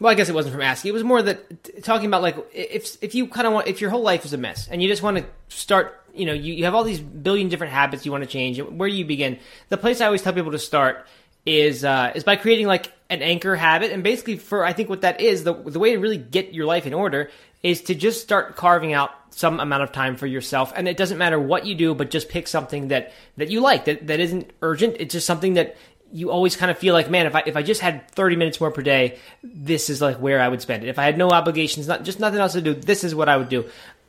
[0.00, 0.90] well, I guess it wasn't from asking.
[0.90, 3.90] It was more that talking about like if if you kind of want if your
[3.90, 6.64] whole life is a mess and you just want to start, you know, you, you
[6.64, 8.60] have all these billion different habits you want to change.
[8.60, 9.38] Where do you begin?
[9.68, 11.06] The place I always tell people to start
[11.44, 15.02] is uh, is by creating like an anchor habit, and basically for I think what
[15.02, 17.30] that is the the way to really get your life in order
[17.62, 21.16] is to just start carving out some amount of time for yourself and it doesn't
[21.16, 24.50] matter what you do but just pick something that that you like that that isn't
[24.60, 25.76] urgent it's just something that
[26.12, 28.60] you always kind of feel like, man, if I if I just had 30 minutes
[28.60, 30.88] more per day, this is like where I would spend it.
[30.88, 33.36] If I had no obligations, not just nothing else to do, this is what I
[33.36, 33.68] would do.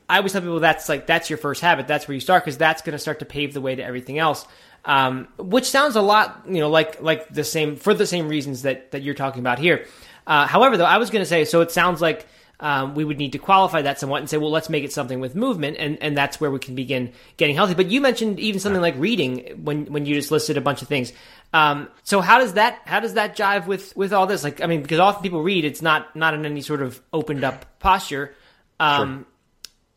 [0.10, 1.88] I always tell people that's like that's your first habit.
[1.88, 4.20] That's where you start because that's going to start to pave the way to everything
[4.20, 4.46] else.
[4.86, 8.64] Um, which sounds a lot, you know, like like the same for the same reasons
[8.64, 9.86] that that you're talking about here.
[10.28, 12.28] Uh, however, though, I was going to say, so it sounds like
[12.64, 15.20] um, we would need to qualify that somewhat and say, well, let's make it something
[15.20, 17.74] with movement, and, and that's where we can begin getting healthy.
[17.74, 20.88] But you mentioned even something like reading when when you just listed a bunch of
[20.88, 21.12] things.
[21.54, 24.46] Um, so how does that how does that jive with with all this?
[24.46, 27.44] Like, I mean, because often people read, it's not not in any sort of opened
[27.44, 28.34] up posture.
[28.80, 29.26] Um, sure.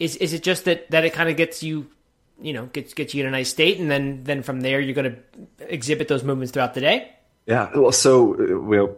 [0.01, 1.87] Is is it just that that it kind of gets you
[2.43, 4.95] you know gets gets you in a nice state, and then then from there you're
[4.95, 7.13] going to exhibit those movements throughout the day.
[7.47, 8.97] Yeah, well, so uh, well,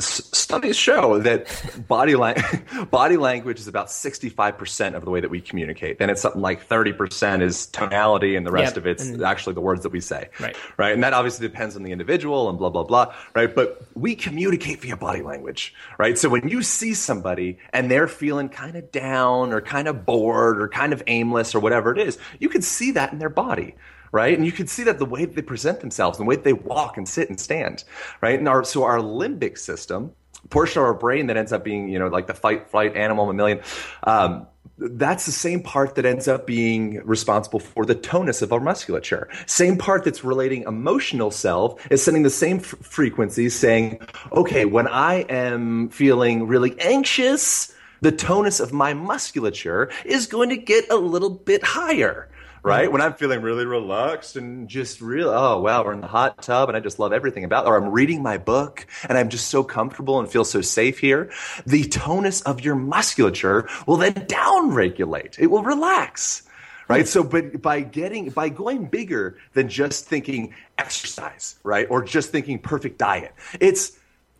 [0.00, 1.46] studies show that
[1.88, 2.36] body lang-
[2.90, 5.98] body language is about 65% of the way that we communicate.
[5.98, 9.54] Then it's something like 30% is tonality and the rest Yep, of it's and- actually
[9.54, 10.28] the words that we say.
[10.40, 10.56] Right.
[10.76, 10.92] Right.
[10.92, 13.14] And that obviously depends on the individual and blah, blah, blah.
[13.34, 13.54] Right.
[13.54, 15.74] But we communicate via body language.
[15.98, 16.18] Right.
[16.18, 20.60] So when you see somebody and they're feeling kind of down or kind of bored
[20.60, 23.74] or kind of aimless or whatever it is, you can see that in their body
[24.12, 24.36] right?
[24.36, 26.52] And you can see that the way that they present themselves, the way that they
[26.52, 27.84] walk and sit and stand,
[28.20, 28.38] right?
[28.38, 30.12] And our so our limbic system,
[30.50, 33.26] portion of our brain that ends up being, you know, like the fight, flight, animal,
[33.26, 33.60] mammalian,
[34.04, 34.46] um,
[34.78, 39.28] that's the same part that ends up being responsible for the tonus of our musculature.
[39.46, 44.00] Same part that's relating emotional self is sending the same f- frequencies saying,
[44.32, 50.56] okay, when I am feeling really anxious, the tonus of my musculature is going to
[50.58, 52.28] get a little bit higher
[52.66, 52.90] right?
[52.90, 56.68] When I'm feeling really relaxed and just real, oh wow, we're in the hot tub
[56.68, 59.62] and I just love everything about, or I'm reading my book and I'm just so
[59.62, 61.30] comfortable and feel so safe here.
[61.64, 65.36] The tonus of your musculature will then down regulate.
[65.38, 66.42] It will relax.
[66.88, 67.06] Right.
[67.06, 71.86] So, but by getting, by going bigger than just thinking exercise, right?
[71.88, 73.96] Or just thinking perfect diet, it's,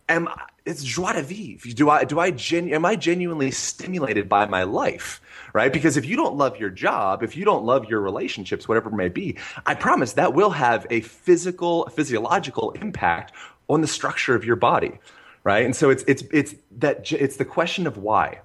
[0.09, 0.27] am
[0.67, 1.73] it's joie de vivre.
[1.73, 5.21] Do I do I genu- am I genuinely stimulated by my life?
[5.53, 5.71] Right?
[5.71, 8.95] Because if you don't love your job, if you don't love your relationships, whatever it
[8.95, 13.33] may be, I promise that will have a physical, physiological impact
[13.69, 14.99] on the structure of your body.
[15.43, 15.65] Right?
[15.65, 18.41] And so it's it's it's that it's the question of why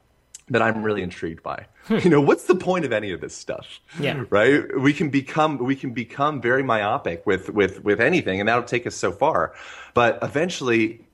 [0.49, 1.67] that I'm really intrigued by.
[1.85, 1.99] Hmm.
[1.99, 3.81] you know, what's the point of any of this stuff?
[3.99, 4.25] Yeah.
[4.31, 4.63] Right?
[4.79, 8.87] We can become we can become very myopic with with with anything and that'll take
[8.87, 9.55] us so far.
[9.95, 11.05] But eventually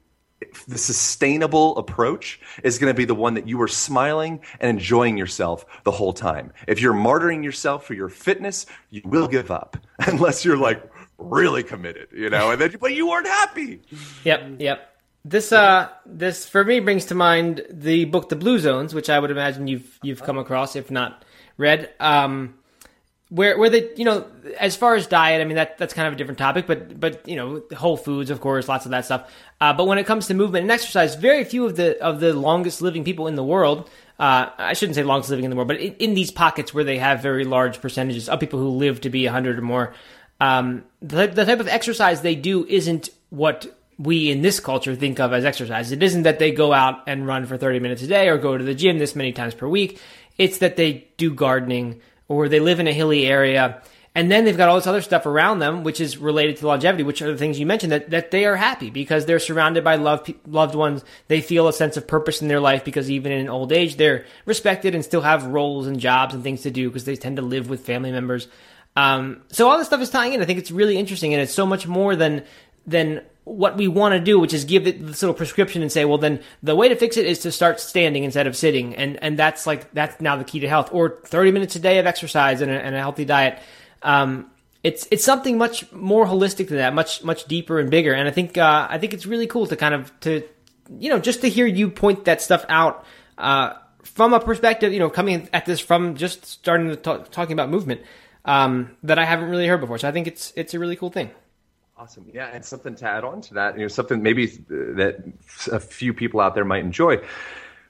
[0.68, 5.16] the sustainable approach is going to be the one that you are smiling and enjoying
[5.16, 6.52] yourself the whole time.
[6.66, 10.82] If you're martyring yourself for your fitness, you will give up unless you're like
[11.18, 13.80] really committed, you know, and then but you weren't happy.
[14.24, 14.94] Yep, yep.
[15.24, 19.18] This uh this for me brings to mind the book The Blue Zones, which I
[19.18, 21.24] would imagine you've you've come across if not
[21.56, 21.90] read.
[21.98, 22.54] Um
[23.30, 24.26] where where they you know
[24.58, 27.28] as far as diet, I mean that that's kind of a different topic, but but
[27.28, 29.30] you know whole foods, of course, lots of that stuff.
[29.60, 32.32] Uh, but when it comes to movement and exercise, very few of the of the
[32.32, 33.88] longest living people in the world.
[34.18, 36.82] Uh, I shouldn't say longest living in the world, but in, in these pockets where
[36.82, 39.94] they have very large percentages of people who live to be 100 or more,
[40.40, 45.20] um, the, the type of exercise they do isn't what we in this culture think
[45.20, 45.92] of as exercise.
[45.92, 48.56] It isn't that they go out and run for 30 minutes a day or go
[48.56, 50.00] to the gym this many times per week.
[50.36, 53.82] It's that they do gardening or they live in a hilly area.
[54.14, 57.04] And then they've got all this other stuff around them, which is related to longevity,
[57.04, 59.94] which are the things you mentioned that, that they are happy because they're surrounded by
[59.96, 61.04] loved, loved ones.
[61.28, 64.24] They feel a sense of purpose in their life because even in old age, they're
[64.44, 67.42] respected and still have roles and jobs and things to do because they tend to
[67.42, 68.48] live with family members.
[68.96, 70.42] Um, so all this stuff is tying in.
[70.42, 72.44] I think it's really interesting and it's so much more than,
[72.88, 76.04] than what we want to do, which is give it this little prescription and say,
[76.04, 79.22] well, then the way to fix it is to start standing instead of sitting, and
[79.22, 82.06] and that's like that's now the key to health, or thirty minutes a day of
[82.06, 83.58] exercise and a, and a healthy diet.
[84.02, 84.50] Um,
[84.84, 88.30] it's it's something much more holistic than that, much much deeper and bigger, and I
[88.30, 90.42] think uh, I think it's really cool to kind of to
[90.98, 93.04] you know just to hear you point that stuff out.
[93.36, 97.52] Uh, from a perspective, you know, coming at this from just starting to talk, talking
[97.52, 98.00] about movement
[98.44, 99.98] um, that I haven't really heard before.
[99.98, 101.30] So I think it's it's a really cool thing.
[101.98, 102.30] Awesome.
[102.32, 105.16] Yeah, and something to add on to that, you know, something maybe that
[105.72, 107.20] a few people out there might enjoy.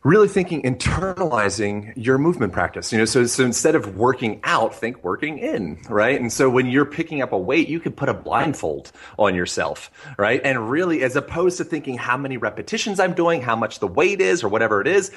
[0.02, 2.90] Really thinking internalizing your movement practice.
[2.90, 6.18] You know, so so instead of working out, think working in, right?
[6.18, 9.90] And so when you're picking up a weight, you can put a blindfold on yourself,
[10.16, 10.40] right?
[10.42, 14.22] And really, as opposed to thinking how many repetitions I'm doing, how much the weight
[14.22, 15.10] is, or whatever it is,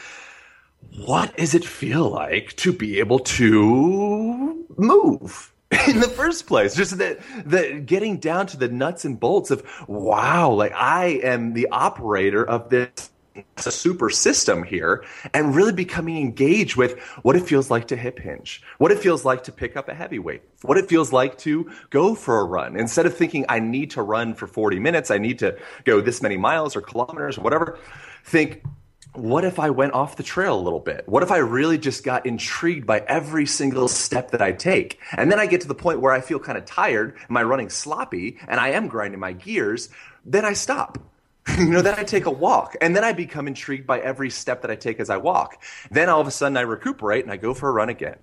[1.06, 5.54] what does it feel like to be able to move?
[5.88, 6.76] in the first place.
[6.76, 11.54] Just that that getting down to the nuts and bolts of wow, like I am
[11.54, 17.36] the operator of this it's a super system here and really becoming engaged with what
[17.36, 20.20] it feels like to hip hinge, what it feels like to pick up a heavy
[20.20, 22.76] weight, what it feels like to go for a run.
[22.76, 26.22] Instead of thinking I need to run for 40 minutes, I need to go this
[26.22, 27.80] many miles or kilometers or whatever,
[28.26, 28.64] think
[29.14, 31.08] what if I went off the trail a little bit?
[31.08, 35.00] What if I really just got intrigued by every single step that I take?
[35.18, 37.44] And then I get to the point where I feel kind of tired, am I
[37.44, 39.90] running sloppy, and I am grinding my gears,
[40.26, 40.98] then I stop.
[41.58, 44.62] you know, then I take a walk, and then I become intrigued by every step
[44.62, 45.62] that I take as I walk.
[45.90, 48.18] Then all of a sudden I recuperate and I go for a run again.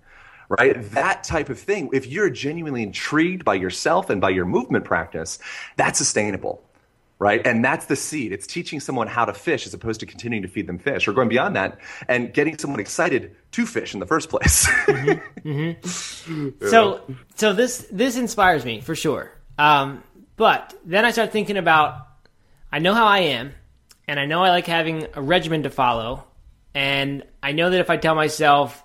[0.48, 0.81] Right?
[0.92, 5.38] That type of thing, if you're genuinely intrigued by yourself and by your movement practice,
[5.77, 6.62] that's sustainable
[7.19, 7.44] right?
[7.44, 8.33] And that's the seed.
[8.33, 11.12] It's teaching someone how to fish as opposed to continuing to feed them fish or
[11.12, 14.66] going beyond that and getting someone excited to fish in the first place.
[14.87, 15.81] mm-hmm.
[15.81, 16.69] Mm-hmm.
[16.69, 17.02] So,
[17.35, 19.33] so this, this inspires me for sure.
[19.58, 20.04] Um,
[20.37, 22.06] but then I start thinking about,
[22.71, 23.52] I know how I am
[24.06, 26.25] and I know I like having a regimen to follow.
[26.75, 28.85] And I know that if I tell myself,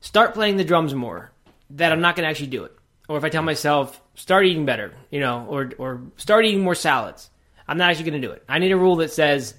[0.00, 1.32] start playing the drums more,
[1.70, 2.72] that I'm not going to actually do it.
[3.08, 6.74] Or if I tell myself, start eating better, you know, or, or start eating more
[6.74, 7.30] salads,
[7.68, 8.44] I'm not actually going to do it.
[8.48, 9.54] I need a rule that says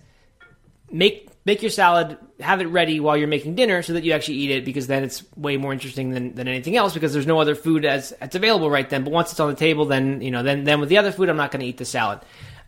[0.91, 4.35] make make your salad, have it ready while you're making dinner, so that you actually
[4.35, 6.93] eat it, because then it's way more interesting than, than anything else.
[6.93, 9.03] Because there's no other food as that's available right then.
[9.03, 11.29] But once it's on the table, then you know, then then with the other food,
[11.29, 12.19] I'm not going to eat the salad.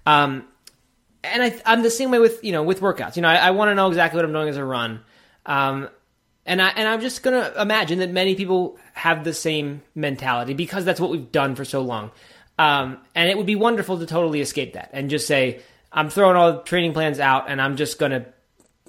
[0.05, 0.45] Um,
[1.23, 3.15] and I, I'm the same way with you know with workouts.
[3.15, 5.01] You know, I, I want to know exactly what I'm doing as a run.
[5.45, 5.89] Um,
[6.45, 10.85] and I and I'm just gonna imagine that many people have the same mentality because
[10.85, 12.11] that's what we've done for so long.
[12.59, 15.61] Um, and it would be wonderful to totally escape that and just say,
[15.93, 18.25] I'm throwing all the training plans out and I'm just going to,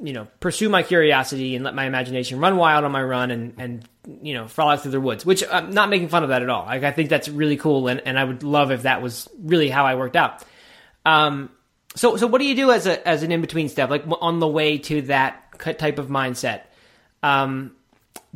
[0.03, 3.55] you know, pursue my curiosity and let my imagination run wild on my run and,
[3.59, 3.89] and
[4.23, 6.67] you know, frolic through the woods, which I'm not making fun of that at all.
[6.67, 7.87] Like, I think that's really cool.
[7.87, 10.43] And, and I would love if that was really how I worked out.
[11.07, 11.51] Um,
[11.95, 14.49] so, so what do you do as a, as an in-between step, like on the
[14.49, 16.63] way to that type of mindset?
[17.23, 17.77] Um,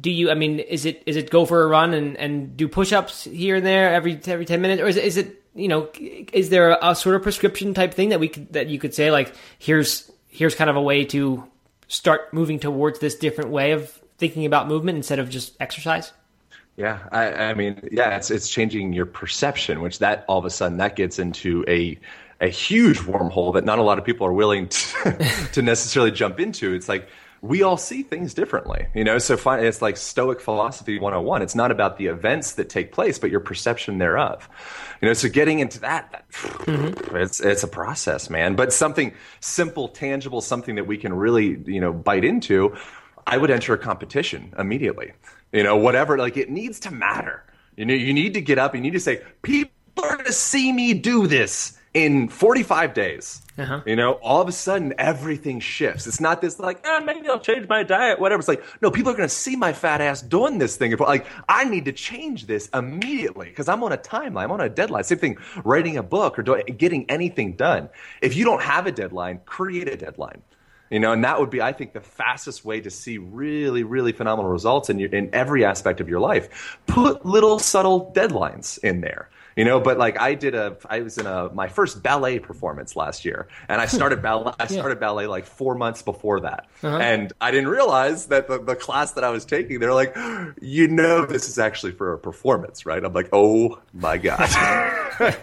[0.01, 2.69] do you i mean is it is it go for a run and and do
[2.69, 4.83] push-ups here and there every every 10 minutes?
[4.83, 5.89] Or is it, is it you know
[6.33, 8.95] is there a, a, sort of prescription type thing that we could that you could
[8.95, 11.45] say like here's here's kind of a way to
[11.87, 16.13] start moving towards this different way of thinking about movement instead of just exercise?
[16.77, 20.51] Yeah i, I mean yeah it's it's changing your perception which that all of a
[20.51, 21.97] sudden that gets into a
[22.41, 26.41] a huge wormhole that not a lot of people are willing to, to necessarily jump
[26.41, 26.75] into.
[26.75, 27.09] It's like
[27.45, 29.19] we all see things differently, you know.
[29.19, 31.43] So it's like Stoic philosophy 101.
[31.43, 34.49] It's not about the events that take place, but your perception thereof.
[35.03, 37.17] You know, so getting into that, that mm-hmm.
[37.17, 38.57] it's it's a process, man.
[38.57, 42.75] But something simple, tangible, something that we can really, you know, bite into.
[43.27, 45.13] I would enter a competition immediately.
[45.53, 46.17] You know, whatever.
[46.17, 47.45] Like it needs to matter.
[47.77, 48.75] You know, you need to get up.
[48.75, 49.71] You need to say, people
[50.03, 53.83] are to see me do this in 45 days, uh-huh.
[53.87, 56.09] you know, all of a sudden everything shifts.
[56.09, 58.41] It's not this like, ah, maybe I'll change my diet, whatever.
[58.41, 60.97] It's like, no, people are going to see my fat ass doing this thing.
[60.97, 64.43] Like, I need to change this immediately because I'm on a timeline.
[64.43, 65.05] I'm on a deadline.
[65.05, 67.89] Same thing, writing a book or doing, getting anything done.
[68.21, 70.43] If you don't have a deadline, create a deadline.
[70.91, 74.13] You know, and that would be, I think, the fastest way to see really, really
[74.13, 76.79] phenomenal results in your, in every aspect of your life.
[76.87, 81.19] Put little subtle deadlines in there you know but like i did a i was
[81.19, 85.01] in a my first ballet performance last year and i started ballet i started yeah.
[85.01, 86.97] ballet like four months before that uh-huh.
[86.99, 90.17] and i didn't realize that the, the class that i was taking they're like
[90.61, 94.41] you know this is actually for a performance right i'm like oh my god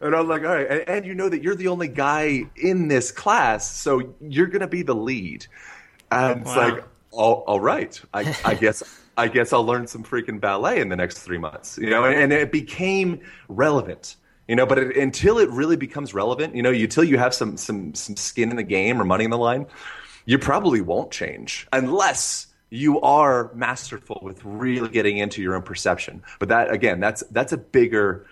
[0.00, 2.88] and i'm like all right and, and, you know that you're the only guy in
[2.88, 5.46] this class so you're gonna be the lead
[6.10, 6.50] and wow.
[6.50, 8.82] it's like all, all right i, I guess
[9.16, 11.78] I guess I'll learn some freaking ballet in the next three months.
[11.78, 14.16] You know, and, and it became relevant.
[14.48, 17.56] You know, but it, until it really becomes relevant, you know, until you have some
[17.56, 19.66] some some skin in the game or money in the line,
[20.24, 26.22] you probably won't change unless you are masterful with really getting into your own perception.
[26.38, 28.26] But that again, that's that's a bigger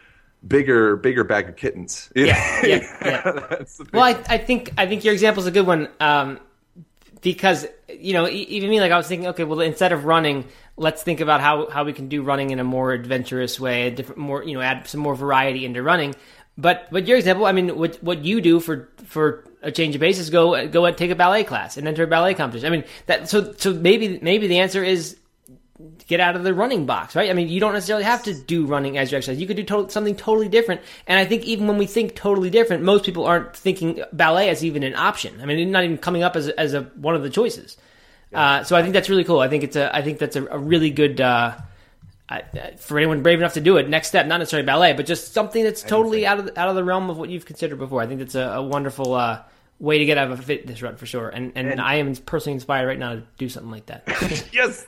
[0.47, 2.11] bigger bigger bag of kittens.
[2.17, 3.65] Yeah, yeah, yeah.
[3.93, 6.41] well, I, I think I think your example is a good one um,
[7.21, 10.47] because you know even me like I was thinking, okay, well instead of running,
[10.81, 13.91] let's think about how, how we can do running in a more adventurous way, a
[13.91, 16.15] different, more you know, add some more variety into running.
[16.57, 20.01] But but your example, I mean, what what you do for for a change of
[20.01, 22.67] pace is go go and take a ballet class and enter a ballet competition.
[22.67, 25.17] I mean that so so maybe maybe the answer is
[26.07, 27.31] get out of the running box, right?
[27.31, 29.41] I mean, you don't necessarily have to do running as your exercise.
[29.41, 30.83] You could do something totally different.
[31.07, 34.65] And I think even when we think totally different, most people aren't thinking ballet as
[34.65, 35.41] even an option.
[35.41, 37.77] I mean, not even coming up as as a one of the choices.
[38.33, 39.41] Uh, so I think that's really cool.
[39.41, 41.57] I think it's a I think that's a, a really good uh,
[42.79, 43.89] for anyone brave enough to do it.
[43.89, 46.77] Next step, not necessarily ballet, but just something that's totally out of the, out of
[46.77, 48.01] the realm of what you've considered before.
[48.01, 49.43] I think that's a, a wonderful uh,
[49.81, 51.29] way to get out of a fitness rut for sure.
[51.29, 54.05] And, and, and I am personally inspired right now to do something like that.
[54.53, 54.85] yes,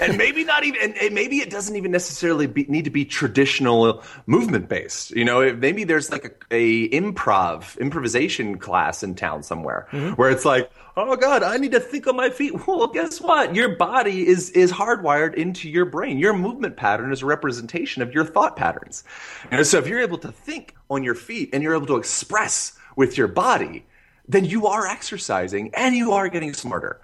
[0.00, 4.02] and maybe not even, and maybe it doesn't even necessarily be, need to be traditional
[4.26, 5.10] movement based.
[5.10, 10.10] You know, maybe there's like a, a improv improvisation class in town somewhere mm-hmm.
[10.14, 13.54] where it's like oh god i need to think on my feet well guess what
[13.54, 18.14] your body is is hardwired into your brain your movement pattern is a representation of
[18.14, 19.04] your thought patterns
[19.50, 22.76] and so if you're able to think on your feet and you're able to express
[22.96, 23.84] with your body
[24.28, 27.00] then you are exercising and you are getting smarter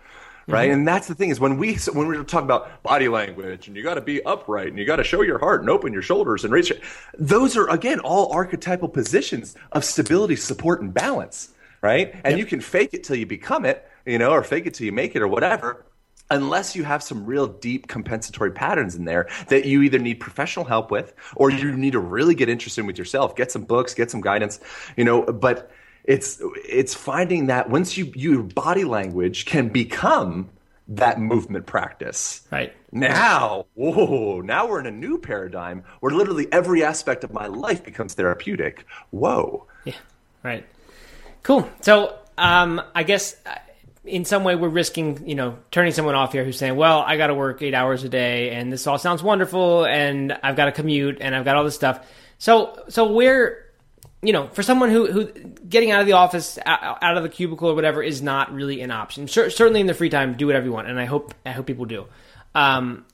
[0.46, 0.70] right?
[0.70, 0.78] Mm-hmm.
[0.78, 3.82] And that's the thing is when we when we talk about body language and you
[3.82, 6.44] got to be upright and you got to show your heart and open your shoulders
[6.44, 6.78] and raise your
[7.18, 11.50] those are again all archetypal positions of stability, support, and balance,
[11.80, 12.14] right?
[12.24, 14.86] And you can fake it till you become it, you know, or fake it till
[14.86, 15.86] you make it or whatever.
[16.30, 20.64] Unless you have some real deep compensatory patterns in there that you either need professional
[20.64, 24.10] help with or you need to really get interested with yourself, get some books, get
[24.10, 24.58] some guidance,
[24.96, 25.70] you know, but
[26.04, 30.50] it's it's finding that once you your body language can become
[30.88, 32.42] that movement practice.
[32.50, 32.74] Right.
[32.90, 37.84] Now, whoa, now we're in a new paradigm where literally every aspect of my life
[37.84, 38.84] becomes therapeutic.
[39.10, 39.66] Whoa.
[39.84, 39.94] Yeah.
[40.42, 40.66] Right.
[41.42, 41.68] Cool.
[41.80, 43.54] So, um, I guess uh,
[44.04, 47.16] in some way we're risking, you know, turning someone off here who's saying, "Well, I
[47.16, 50.66] got to work eight hours a day, and this all sounds wonderful, and I've got
[50.66, 52.04] to commute, and I've got all this stuff."
[52.38, 53.61] So, so where,
[54.22, 55.26] you know, for someone who who
[55.68, 58.92] getting out of the office, out of the cubicle or whatever, is not really an
[58.92, 59.26] option.
[59.26, 61.66] Cer- certainly in the free time, do whatever you want, and I hope I hope
[61.66, 62.06] people do.
[62.54, 63.04] Um,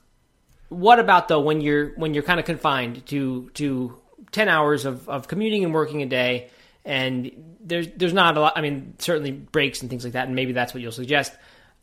[0.69, 3.97] what about though when you're when you're kind of confined to to
[4.31, 6.51] ten hours of, of commuting and working a day,
[6.85, 8.53] and there's there's not a lot.
[8.55, 11.33] I mean, certainly breaks and things like that, and maybe that's what you'll suggest.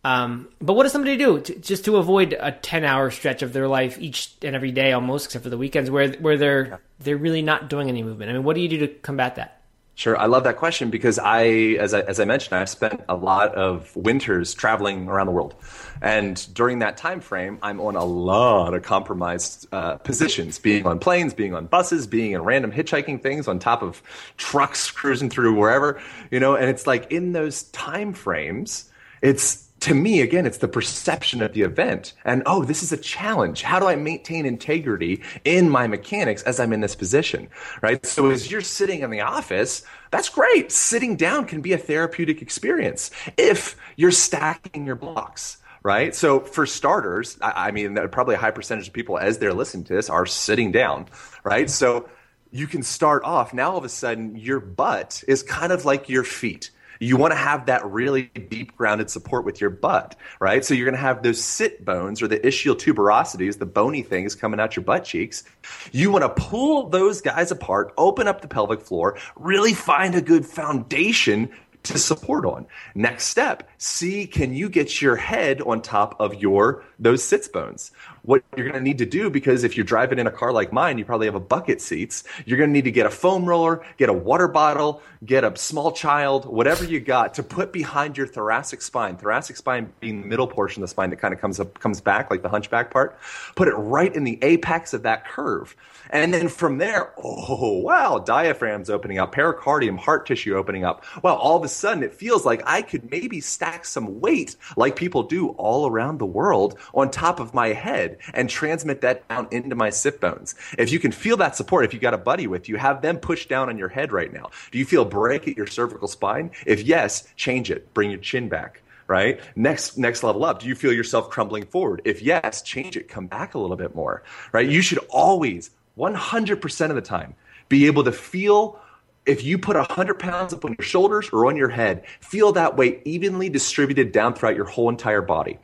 [0.06, 3.52] Um, but what does somebody do to, just to avoid a ten hour stretch of
[3.52, 7.16] their life each and every day, almost except for the weekends, where where they're they're
[7.16, 8.30] really not doing any movement?
[8.30, 9.62] I mean, what do you do to combat that?
[9.96, 11.46] Sure, I love that question because I,
[11.80, 15.56] as I, as I mentioned, I've spent a lot of winters traveling around the world,
[16.00, 21.00] and during that time frame, I'm on a lot of compromised uh, positions, being on
[21.00, 24.00] planes, being on buses, being in random hitchhiking things, on top of
[24.36, 26.00] trucks cruising through wherever,
[26.30, 26.54] you know.
[26.54, 28.88] And it's like in those time frames,
[29.20, 32.14] it's to me, again, it's the perception of the event.
[32.24, 33.62] And oh, this is a challenge.
[33.62, 37.48] How do I maintain integrity in my mechanics as I'm in this position?
[37.82, 38.04] Right.
[38.04, 40.72] So as you're sitting in the office, that's great.
[40.72, 45.58] Sitting down can be a therapeutic experience if you're stacking your blocks.
[45.82, 46.14] Right.
[46.14, 49.94] So for starters, I, mean, probably a high percentage of people as they're listening to
[49.94, 51.06] this are sitting down.
[51.44, 51.70] Right.
[51.70, 52.08] So
[52.50, 56.08] you can start off now all of a sudden your butt is kind of like
[56.08, 60.64] your feet you want to have that really deep grounded support with your butt, right?
[60.64, 64.34] So you're going to have those sit bones or the ischial tuberosities, the bony things
[64.34, 65.44] coming out your butt cheeks.
[65.92, 70.20] You want to pull those guys apart, open up the pelvic floor, really find a
[70.20, 71.50] good foundation
[71.86, 72.66] to support on.
[72.94, 77.92] Next step, see can you get your head on top of your those sits bones.
[78.22, 80.72] What you're going to need to do because if you're driving in a car like
[80.72, 82.24] mine, you probably have a bucket seats.
[82.44, 85.56] You're going to need to get a foam roller, get a water bottle, get a
[85.56, 89.16] small child, whatever you got to put behind your thoracic spine.
[89.16, 92.00] Thoracic spine being the middle portion of the spine that kind of comes up comes
[92.00, 93.18] back like the hunchback part.
[93.54, 95.76] Put it right in the apex of that curve.
[96.10, 101.04] And then from there, oh, wow, diaphragm's opening up, pericardium, heart tissue opening up.
[101.22, 104.96] Well, all of a sudden it feels like I could maybe stack some weight like
[104.96, 109.48] people do all around the world on top of my head and transmit that down
[109.50, 110.54] into my sit bones.
[110.78, 113.18] If you can feel that support, if you got a buddy with you, have them
[113.18, 114.50] push down on your head right now.
[114.70, 116.50] Do you feel break at your cervical spine?
[116.66, 117.92] If yes, change it.
[117.94, 119.40] Bring your chin back right?
[119.54, 120.60] Next next level up.
[120.60, 122.02] Do you feel yourself crumbling forward?
[122.04, 124.68] If yes, change it, come back a little bit more, right?
[124.68, 127.34] You should always 100% of the time
[127.68, 128.80] be able to feel
[129.26, 132.76] if you put 100 pounds up on your shoulders or on your head, feel that
[132.76, 135.58] weight evenly distributed down throughout your whole entire body.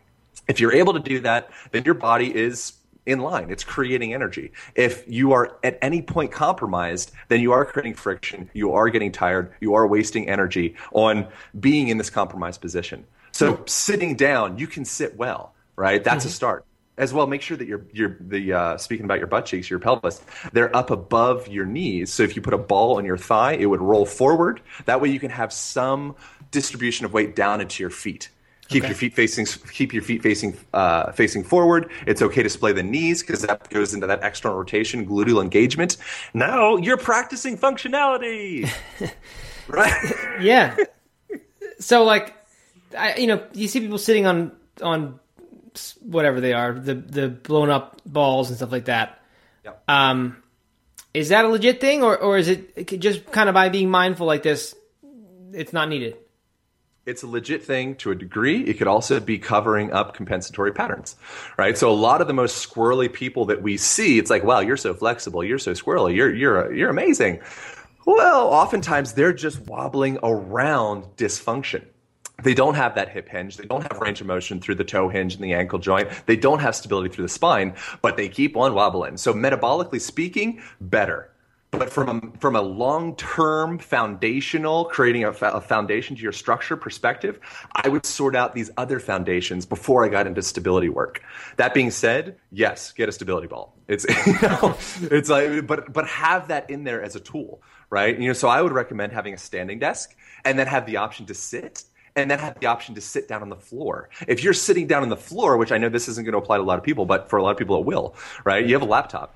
[0.49, 2.73] If you're able to do that, then your body is
[3.07, 3.51] in line.
[3.51, 4.53] It's creating energy.
[4.75, 8.51] If you are at any point compromised, then you are creating friction.
[8.53, 9.53] You are getting tired.
[9.61, 11.29] You are wasting energy on
[11.59, 13.07] being in this compromised position.
[13.31, 13.63] So mm-hmm.
[13.67, 16.03] sitting down, you can sit well, right?
[16.03, 16.31] That's mm-hmm.
[16.31, 16.65] a start
[16.99, 19.79] as well make sure that your your the uh, speaking about your butt cheeks your
[19.79, 20.21] pelvis
[20.53, 22.13] they're up above your knees.
[22.13, 24.61] So if you put a ball on your thigh it would roll forward.
[24.85, 26.17] That way you can have some
[26.51, 28.31] distribution of weight down into your feet.
[28.69, 28.89] Keep okay.
[28.91, 31.91] your feet facing keep your feet facing uh, facing forward.
[32.07, 35.97] It's okay to splay the knees because that goes into that external rotation gluteal engagement.
[36.33, 38.71] Now you're practicing functionality.
[39.69, 40.13] Right?
[40.41, 40.77] Yeah.
[41.79, 42.35] So like
[42.99, 45.21] I, you know you see people sitting on on
[46.01, 49.21] whatever they are, the the blown up balls and stuff like that.
[49.65, 49.83] Yep.
[49.89, 50.43] Um,
[51.15, 54.27] is that a legit thing, or or is it just kind of by being mindful
[54.27, 54.75] like this,
[55.53, 56.17] it's not needed?
[57.05, 58.63] It's a legit thing to a degree.
[58.63, 61.17] It could also be covering up compensatory patterns,
[61.59, 61.77] right?
[61.77, 64.77] So a lot of the most squirrely people that we see, it's like, wow, you're
[64.77, 67.41] so flexible, you're so squirrely, you're you're you're amazing.
[68.07, 71.85] Well, oftentimes they're just wobbling around dysfunction.
[72.43, 73.57] They don't have that hip hinge.
[73.57, 76.09] They don't have range of motion through the toe hinge and the ankle joint.
[76.27, 79.17] They don't have stability through the spine, but they keep on wobbling.
[79.17, 81.33] So, metabolically speaking, better.
[81.73, 86.77] But from a, from a long term foundational, creating a, a, foundation to your structure
[86.77, 87.41] perspective,
[87.75, 91.23] I would sort out these other foundations before I got into stability work.
[91.57, 93.75] That being said, yes, get a stability ball.
[93.89, 94.77] It's you know,
[95.11, 98.21] it's like, but but have that in there as a tool, right?
[98.21, 100.15] You know, so I would recommend having a standing desk
[100.45, 101.85] and then have the option to sit
[102.17, 104.11] and then have the option to sit down on the floor.
[104.29, 106.59] If you're sitting down on the floor, which I know this isn't going to apply
[106.59, 108.65] to a lot of people, but for a lot of people it will, right?
[108.65, 109.35] You have a laptop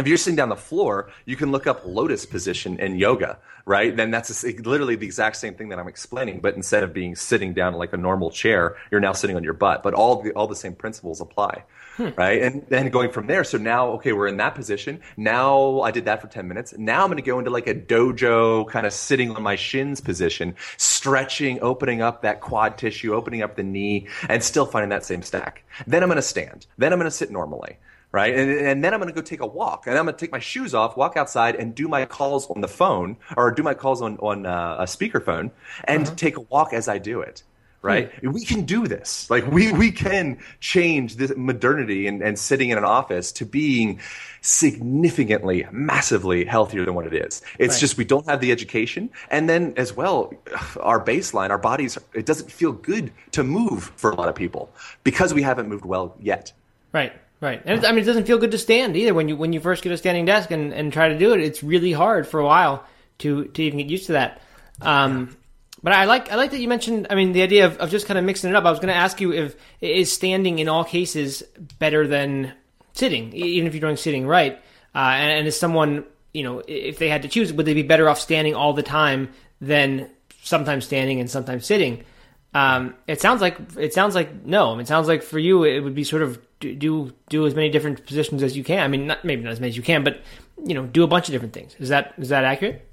[0.00, 3.38] if you're sitting down on the floor, you can look up lotus position in yoga,
[3.66, 3.96] right?
[3.96, 7.52] Then that's literally the exact same thing that I'm explaining, but instead of being sitting
[7.52, 9.82] down like a normal chair, you're now sitting on your butt.
[9.82, 11.64] But all the all the same principles apply,
[12.00, 12.08] hmm.
[12.16, 12.42] right?
[12.42, 15.00] And then going from there, so now okay, we're in that position.
[15.16, 16.74] Now I did that for ten minutes.
[16.78, 20.00] Now I'm going to go into like a dojo kind of sitting on my shins
[20.00, 25.04] position, stretching, opening up that quad tissue, opening up the knee, and still finding that
[25.04, 25.64] same stack.
[25.86, 26.66] Then I'm going to stand.
[26.78, 27.76] Then I'm going to sit normally
[28.12, 28.34] right?
[28.34, 30.32] And, and then I'm going to go take a walk, and I'm going to take
[30.32, 33.74] my shoes off, walk outside, and do my calls on the phone or do my
[33.74, 35.50] calls on on uh, a speakerphone,
[35.84, 36.16] and uh-huh.
[36.16, 37.42] take a walk as I do it.
[37.82, 38.12] Right?
[38.12, 38.32] Hmm.
[38.32, 39.30] We can do this.
[39.30, 44.00] Like we we can change this modernity and, and sitting in an office to being
[44.42, 47.42] significantly, massively healthier than what it is.
[47.58, 47.80] It's right.
[47.80, 50.32] just we don't have the education, and then as well,
[50.80, 54.70] our baseline, our bodies, it doesn't feel good to move for a lot of people
[55.02, 56.52] because we haven't moved well yet.
[56.92, 57.12] Right.
[57.42, 59.14] Right, and I mean, it doesn't feel good to stand either.
[59.14, 61.40] When you when you first get a standing desk and, and try to do it,
[61.40, 62.84] it's really hard for a while
[63.20, 64.42] to to even get used to that.
[64.82, 65.34] Um,
[65.82, 67.06] but I like I like that you mentioned.
[67.10, 68.64] I mean, the idea of, of just kind of mixing it up.
[68.64, 71.42] I was going to ask you if is standing in all cases
[71.78, 72.52] better than
[72.92, 74.60] sitting, even if you're doing sitting right.
[74.94, 77.82] Uh, and, and is someone you know if they had to choose, would they be
[77.82, 80.10] better off standing all the time than
[80.42, 82.04] sometimes standing and sometimes sitting?
[82.52, 84.68] Um, it sounds like it sounds like no.
[84.68, 87.54] I mean, it sounds like for you it would be sort of do do as
[87.54, 88.80] many different positions as you can.
[88.80, 90.20] I mean, not maybe not as many as you can, but
[90.64, 91.74] you know, do a bunch of different things.
[91.78, 92.86] Is that is that accurate?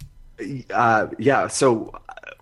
[0.73, 1.47] Uh, yeah.
[1.47, 1.91] So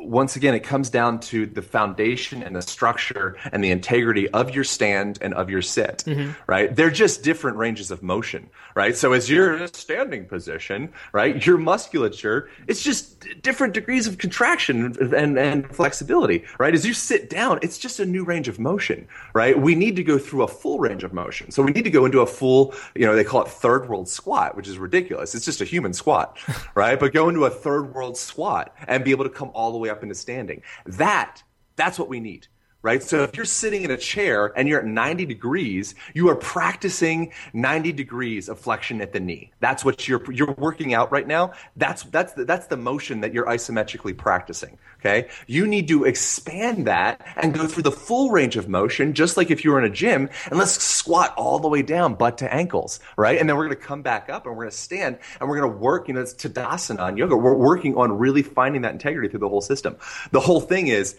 [0.05, 4.53] once again, it comes down to the foundation and the structure and the integrity of
[4.53, 6.31] your stand and of your sit, mm-hmm.
[6.47, 6.75] right?
[6.75, 8.95] They're just different ranges of motion, right?
[8.95, 14.17] So as you're in a standing position, right, your musculature, it's just different degrees of
[14.17, 16.73] contraction and, and flexibility, right?
[16.73, 19.57] As you sit down, it's just a new range of motion, right?
[19.59, 21.51] We need to go through a full range of motion.
[21.51, 24.07] So we need to go into a full, you know, they call it third world
[24.07, 25.35] squat, which is ridiculous.
[25.35, 26.37] It's just a human squat,
[26.75, 26.99] right?
[26.99, 29.89] But go into a third world squat and be able to come all the way
[29.89, 30.61] up into standing.
[30.85, 31.43] That,
[31.75, 32.47] that's what we need
[32.85, 33.01] right?
[33.01, 37.33] So if you're sitting in a chair and you're at 90 degrees, you are practicing
[37.51, 39.51] 90 degrees of flexion at the knee.
[39.59, 41.53] That's what you're you're working out right now.
[41.75, 44.77] That's that's the, that's the motion that you're isometrically practicing.
[44.99, 49.35] Okay, you need to expand that and go through the full range of motion, just
[49.35, 50.29] like if you were in a gym.
[50.49, 53.39] And let's squat all the way down, butt to ankles, right?
[53.39, 55.59] And then we're going to come back up and we're going to stand and we're
[55.59, 56.07] going to work.
[56.07, 57.35] You know, it's tadasana in yoga.
[57.35, 59.97] We're working on really finding that integrity through the whole system.
[60.31, 61.15] The whole thing is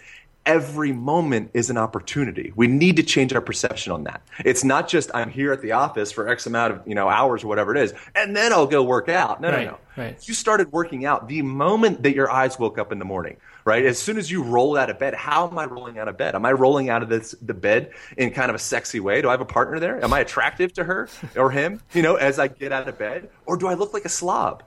[0.46, 2.52] every moment is an opportunity.
[2.54, 4.22] We need to change our perception on that.
[4.44, 7.44] It's not just I'm here at the office for X amount of you know hours
[7.44, 9.40] or whatever it is, and then I'll go work out.
[9.40, 9.78] No, right, no, no.
[9.96, 10.28] Right.
[10.28, 13.36] You started working out the moment that your eyes woke up in the morning.
[13.64, 16.16] Right, as soon as you roll out of bed, how am I rolling out of
[16.16, 16.36] bed?
[16.36, 19.20] Am I rolling out of this, the bed in kind of a sexy way?
[19.20, 20.04] Do I have a partner there?
[20.04, 21.82] Am I attractive to her or him?
[21.92, 24.62] You know, as I get out of bed, or do I look like a slob?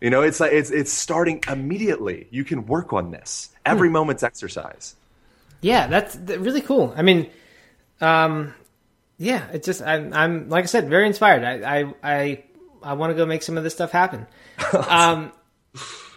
[0.00, 2.26] You know, it's like it's it's starting immediately.
[2.32, 3.50] You can work on this.
[3.64, 3.92] Every hmm.
[3.92, 4.96] moment's exercise.
[5.60, 6.92] Yeah, that's really cool.
[6.96, 7.30] I mean,
[8.00, 8.54] um,
[9.18, 11.44] yeah, it's just I'm, I'm like I said, very inspired.
[11.44, 12.44] I I I,
[12.82, 14.26] I want to go make some of this stuff happen.
[14.88, 15.32] um,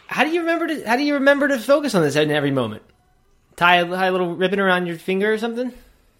[0.07, 2.51] how do you remember to How do you remember to focus on this in every
[2.51, 2.83] moment?
[3.55, 5.73] Tie a, tie a little ribbon around your finger or something?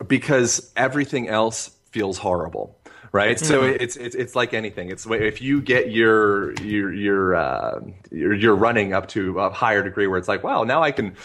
[0.05, 2.77] Because everything else feels horrible
[3.13, 3.37] right?
[3.37, 3.45] Mm-hmm.
[3.45, 4.89] So it's, it's it's like anything.
[4.89, 7.79] It's if you get your your your uh,
[8.11, 11.15] your, your running up to a higher degree where it's like, wow, now I can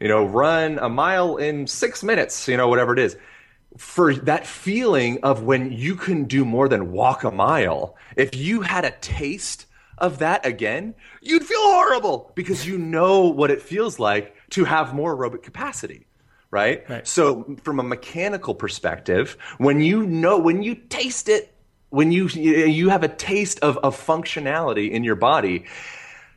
[0.00, 3.16] you know, run a mile in six minutes, you know, whatever it is.
[3.76, 8.60] For that feeling of when you can do more than walk a mile, if you
[8.60, 9.66] had a taste
[9.98, 14.94] of that again, you'd feel horrible because you know what it feels like to have
[14.94, 16.06] more aerobic capacity.
[16.50, 16.88] Right?
[16.88, 17.06] right?
[17.06, 21.54] So, from a mechanical perspective, when you know, when you taste it,
[21.90, 25.66] when you you have a taste of, of functionality in your body,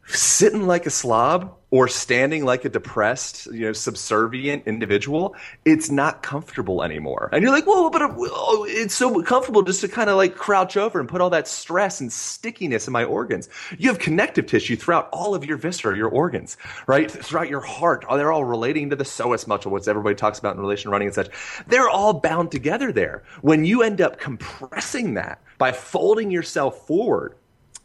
[0.06, 6.22] sitting like a slob or standing like a depressed, you know, subservient individual, it's not
[6.22, 7.30] comfortable anymore.
[7.32, 10.76] And you're like, well, but oh, it's so comfortable just to kind of like crouch
[10.76, 13.48] over and put all that stress and stickiness in my organs.
[13.78, 16.58] You have connective tissue throughout all of your viscera, your organs,
[16.88, 17.10] right?
[17.10, 18.06] Throughout your heart.
[18.12, 21.08] They're all relating to the psoas muscle, what everybody talks about in relation to running
[21.08, 21.30] and such.
[21.68, 23.24] They're all bound together there.
[23.42, 27.36] When you end up compressing that by folding yourself forward,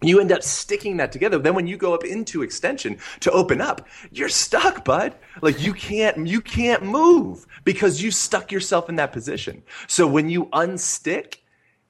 [0.03, 1.39] you end up sticking that together.
[1.39, 5.15] Then when you go up into extension to open up, you're stuck, bud.
[5.41, 9.63] Like you can't, you can't move because you stuck yourself in that position.
[9.87, 11.39] So when you unstick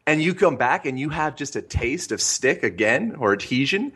[0.06, 3.92] and you come back and you have just a taste of stick again or adhesion,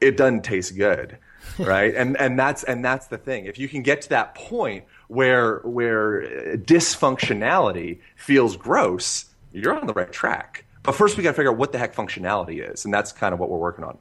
[0.00, 1.18] it doesn't taste good.
[1.58, 1.94] right.
[1.94, 3.46] and, and that's, and that's the thing.
[3.46, 9.94] If you can get to that point where, where dysfunctionality feels gross, you're on the
[9.94, 10.66] right track.
[10.88, 13.34] But first, we got to figure out what the heck functionality is, and that's kind
[13.34, 13.98] of what we're working on.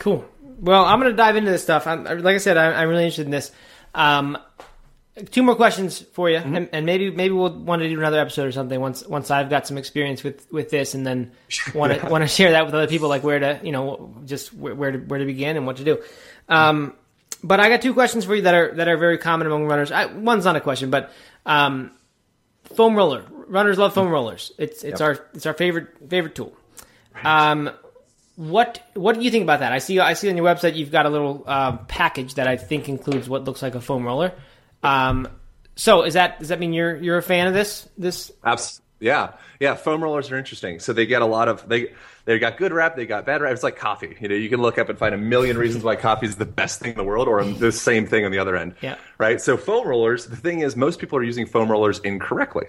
[0.00, 0.24] Cool.
[0.58, 1.86] Well, I'm going to dive into this stuff.
[1.86, 3.52] I'm, like I said, I'm, I'm really interested in this.
[3.94, 4.36] Um,
[5.30, 6.56] two more questions for you, mm-hmm.
[6.56, 9.48] and, and, maybe maybe we'll want to do another episode or something once once I've
[9.48, 11.30] got some experience with, with this, and then
[11.72, 14.52] want to want to share that with other people, like where to you know just
[14.52, 16.02] where, where to where to begin and what to do.
[16.48, 16.94] Um,
[17.44, 19.92] but I got two questions for you that are that are very common among runners.
[19.92, 21.12] I, one's not a question, but
[21.46, 21.92] um,
[22.74, 23.24] foam roller.
[23.48, 24.52] Runners love foam rollers.
[24.58, 25.08] It's it's yep.
[25.08, 26.56] our it's our favorite favorite tool.
[27.24, 27.70] Um,
[28.36, 29.72] what what do you think about that?
[29.72, 32.56] I see I see on your website you've got a little uh, package that I
[32.56, 34.32] think includes what looks like a foam roller.
[34.82, 35.28] Um,
[35.74, 38.32] so is that does that mean you're you're a fan of this this?
[38.44, 38.85] Absolutely.
[38.98, 39.74] Yeah, yeah.
[39.74, 40.80] Foam rollers are interesting.
[40.80, 41.92] So they get a lot of they
[42.24, 43.52] they got good rap, they got bad rap.
[43.52, 44.16] It's like coffee.
[44.20, 46.46] You know, you can look up and find a million reasons why coffee is the
[46.46, 48.74] best thing in the world, or the same thing on the other end.
[48.80, 48.96] Yeah.
[49.18, 49.40] Right.
[49.40, 50.26] So foam rollers.
[50.26, 52.66] The thing is, most people are using foam rollers incorrectly.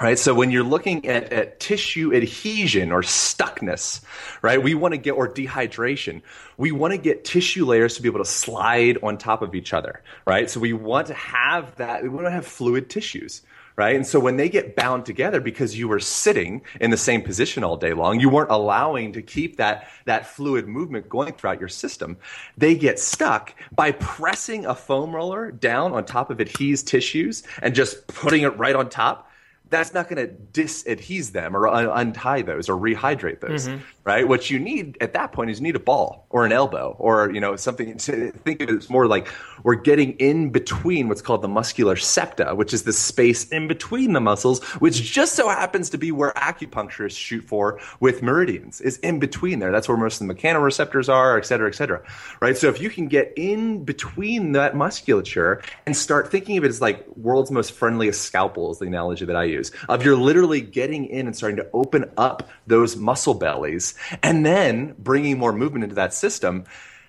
[0.00, 0.18] Right.
[0.18, 4.02] So when you're looking at, at tissue adhesion or stuckness,
[4.42, 6.20] right, we want to get, or dehydration,
[6.58, 9.72] we want to get tissue layers to be able to slide on top of each
[9.72, 10.02] other.
[10.26, 10.50] Right.
[10.50, 13.40] So we want to have that, we want to have fluid tissues
[13.76, 13.94] right?
[13.94, 17.62] And so when they get bound together because you were sitting in the same position
[17.62, 21.68] all day long, you weren't allowing to keep that, that fluid movement going throughout your
[21.68, 22.16] system.
[22.56, 27.74] They get stuck by pressing a foam roller down on top of adhesed tissues and
[27.74, 29.25] just putting it right on top
[29.68, 33.82] that's not going to disadhese them or un- untie those or rehydrate those, mm-hmm.
[34.04, 34.28] right?
[34.28, 37.32] What you need at that point is you need a ball or an elbow or
[37.32, 37.96] you know something.
[37.96, 39.28] To think of it as more like
[39.64, 44.12] we're getting in between what's called the muscular septa, which is the space in between
[44.12, 48.80] the muscles, which just so happens to be where acupuncturists shoot for with meridians.
[48.80, 49.72] Is in between there.
[49.72, 52.02] That's where most of the mechanoreceptors are, et cetera, et cetera,
[52.40, 52.56] right?
[52.56, 56.80] So if you can get in between that musculature and start thinking of it as
[56.80, 60.60] like world's most friendliest scalpel is the analogy that I use use of you're literally
[60.60, 65.84] getting in and starting to open up those muscle bellies and then bringing more movement
[65.84, 66.64] into that system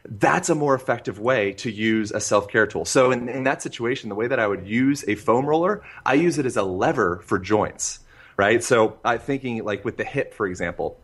[0.10, 2.86] that's a more effective way to use a self-care tool.
[2.86, 6.14] So in, in, that situation, the way that I would use a foam roller, I
[6.14, 8.00] use it as a lever for joints,
[8.38, 8.64] right?
[8.64, 10.98] So I'm thinking like with the hip, for example,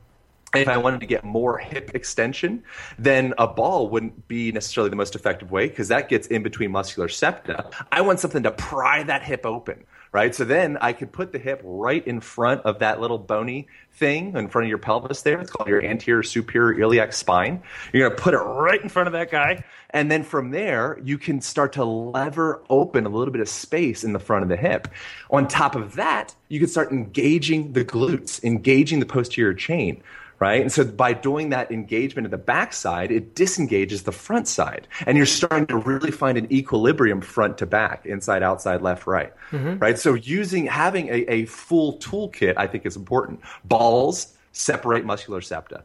[0.53, 2.63] if I wanted to get more hip extension,
[2.99, 6.71] then a ball wouldn't be necessarily the most effective way because that gets in between
[6.71, 7.69] muscular septa.
[7.91, 9.83] I want something to pry that hip open,
[10.13, 10.33] right?
[10.33, 14.37] So then I could put the hip right in front of that little bony thing
[14.37, 15.41] in front of your pelvis there.
[15.41, 17.61] It's called your anterior superior iliac spine.
[17.91, 19.63] You're going to put it right in front of that guy.
[19.89, 24.03] And then from there, you can start to lever open a little bit of space
[24.03, 24.87] in the front of the hip.
[25.31, 30.01] On top of that, you can start engaging the glutes, engaging the posterior chain
[30.39, 30.61] right?
[30.61, 34.87] And so by doing that engagement at the backside, it disengages the front side.
[35.05, 39.33] And you're starting to really find an equilibrium front to back, inside, outside, left, right,
[39.51, 39.77] mm-hmm.
[39.79, 39.97] right?
[39.97, 43.41] So using, having a, a full toolkit, I think is important.
[43.63, 45.83] Balls separate muscular septa.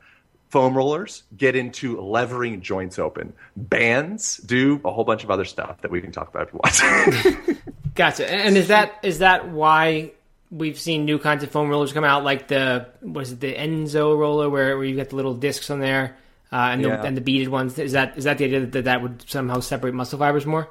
[0.50, 3.34] Foam rollers get into levering joints open.
[3.56, 6.60] Bands do a whole bunch of other stuff that we can talk about if you
[6.64, 7.58] want.
[7.94, 8.30] gotcha.
[8.30, 10.12] And is that is that why
[10.50, 14.18] we've seen new kinds of foam rollers come out, like the was it the Enzo
[14.18, 16.16] roller, where where you get the little discs on there,
[16.52, 17.02] uh, and the yeah.
[17.02, 17.78] and the beaded ones.
[17.78, 20.68] Is that is that the idea that that would somehow separate muscle fibers more?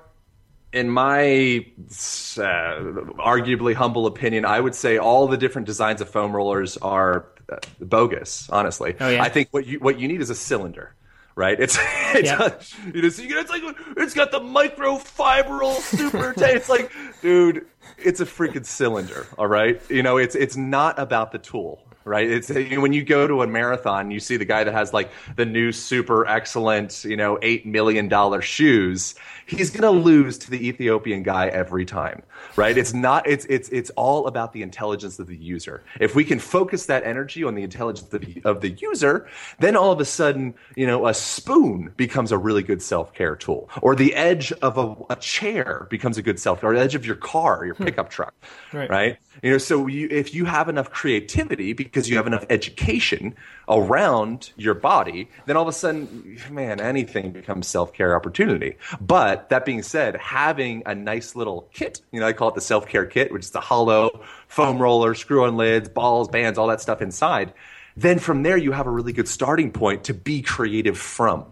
[0.73, 2.83] In my uh,
[3.19, 7.57] arguably humble opinion, I would say all the different designs of foam rollers are uh,
[7.79, 8.49] bogus.
[8.49, 9.23] Honestly, oh, yeah?
[9.23, 10.93] I think what you what you need is a cylinder
[11.37, 11.57] right?
[11.59, 11.77] It's
[12.13, 12.63] it's yep.
[12.93, 13.61] you know, it's like
[13.95, 16.33] it's got the microfibril super.
[16.37, 17.65] T- it's like, dude,
[17.97, 19.27] it's a freaking cylinder.
[19.37, 22.29] All right, you know, it's it's not about the tool right?
[22.29, 24.93] It's you know, when you go to a marathon, you see the guy that has
[24.93, 29.13] like the new super excellent, you know, eight million dollar shoes.
[29.45, 32.23] He's gonna lose to the Ethiopian guy every time,
[32.55, 32.77] right?
[32.77, 33.27] It's not.
[33.27, 35.83] It's it's it's all about the intelligence of the user.
[35.99, 39.27] If we can focus that energy on the intelligence of the, of the user,
[39.59, 43.35] then all of a sudden, you know, a spoon becomes a really good self care
[43.35, 46.81] tool, or the edge of a, a chair becomes a good self, care, or the
[46.81, 47.85] edge of your car, your hmm.
[47.85, 48.33] pickup truck,
[48.73, 48.89] right?
[48.89, 49.17] right?
[49.43, 53.35] You know, so you, if you have enough creativity because you have enough education
[53.69, 58.77] around your body, then all of a sudden, man, anything becomes self care opportunity.
[59.01, 62.61] But that being said, having a nice little kit, you know, I call it the
[62.61, 66.67] self care kit, which is the hollow foam roller, screw on lids, balls, bands, all
[66.67, 67.53] that stuff inside
[67.97, 71.43] then from there you have a really good starting point to be creative from.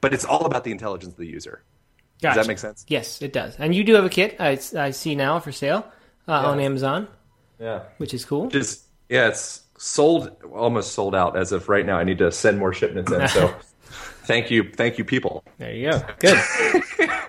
[0.00, 1.62] But it's all about the intelligence of the user.
[2.20, 2.84] Does that make sense?
[2.88, 3.54] Yes, it does.
[3.56, 5.86] And you do have a kit I, I see now for sale
[6.26, 7.06] uh, on Amazon,
[7.60, 7.84] Yeah.
[7.98, 8.48] which is cool.
[8.48, 11.98] Just yeah, it's sold almost sold out as of right now.
[11.98, 13.28] I need to send more shipments in.
[13.28, 13.54] So
[14.24, 15.44] thank you, thank you, people.
[15.58, 16.02] There you go.
[16.18, 16.38] Good.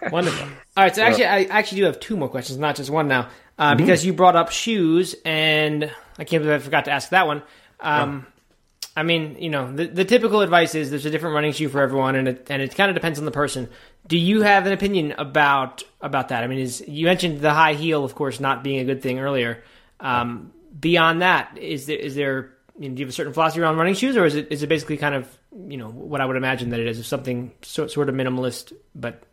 [0.12, 0.48] Wonderful.
[0.78, 0.96] All right.
[0.96, 3.30] So actually, I actually do have two more questions, not just one now,
[3.60, 7.28] uh, because you brought up shoes, and I can't believe I forgot to ask that
[7.28, 7.44] one.
[7.82, 8.26] Um,
[8.96, 11.82] I mean, you know, the, the typical advice is there's a different running shoe for
[11.82, 13.68] everyone, and it, and it kind of depends on the person.
[14.08, 16.44] Do you have an opinion about about that?
[16.44, 19.20] I mean, is you mentioned the high heel, of course, not being a good thing
[19.20, 19.62] earlier.
[20.00, 23.62] Um, beyond that, is there is there you know, do you have a certain philosophy
[23.62, 25.28] around running shoes, or is it is it basically kind of
[25.68, 28.74] you know what I would imagine that it is, is something so, sort of minimalist,
[28.94, 29.24] but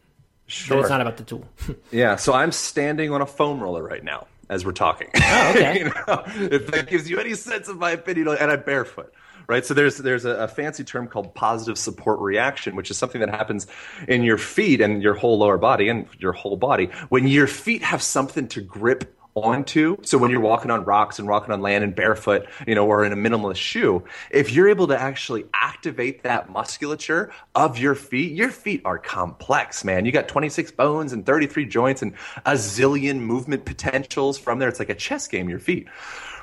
[0.68, 1.46] but it's not about the tool.
[1.90, 5.08] Yeah, so I'm standing on a foam roller right now as we're talking.
[5.14, 5.78] Oh, okay.
[5.78, 9.12] you know, if that gives you any sense of my opinion, and I'm barefoot.
[9.48, 13.20] Right, so there's there's a, a fancy term called positive support reaction, which is something
[13.20, 13.66] that happens
[14.06, 17.82] in your feet and your whole lower body and your whole body when your feet
[17.82, 19.96] have something to grip onto.
[20.02, 23.04] So when you're walking on rocks and walking on land and barefoot, you know, or
[23.04, 28.32] in a minimalist shoe, if you're able to actually activate that musculature of your feet,
[28.32, 30.04] your feet are complex, man.
[30.04, 32.14] You got 26 bones and 33 joints and
[32.44, 34.68] a zillion movement potentials from there.
[34.68, 35.88] It's like a chess game, your feet.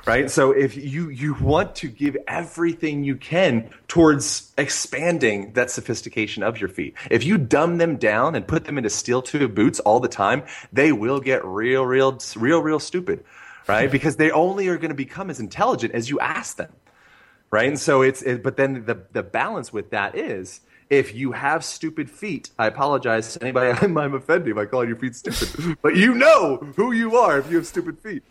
[0.06, 0.30] Right.
[0.32, 6.60] So if you, you want to give everything you can towards expanding that sophistication of
[6.60, 10.00] your feet, if you dumb them down and put them into steel tube boots all
[10.00, 10.44] the time,
[10.74, 13.24] they will get real, real, real, real stupid.
[13.68, 13.92] Right.
[14.00, 16.72] Because they only are going to become as intelligent as you ask them
[17.52, 17.68] right?
[17.68, 21.64] And so it's, it, but then the the balance with that is if you have
[21.64, 25.96] stupid feet, I apologize to anybody I'm, I'm offending by calling your feet stupid, but
[25.96, 28.24] you know who you are if you have stupid feet.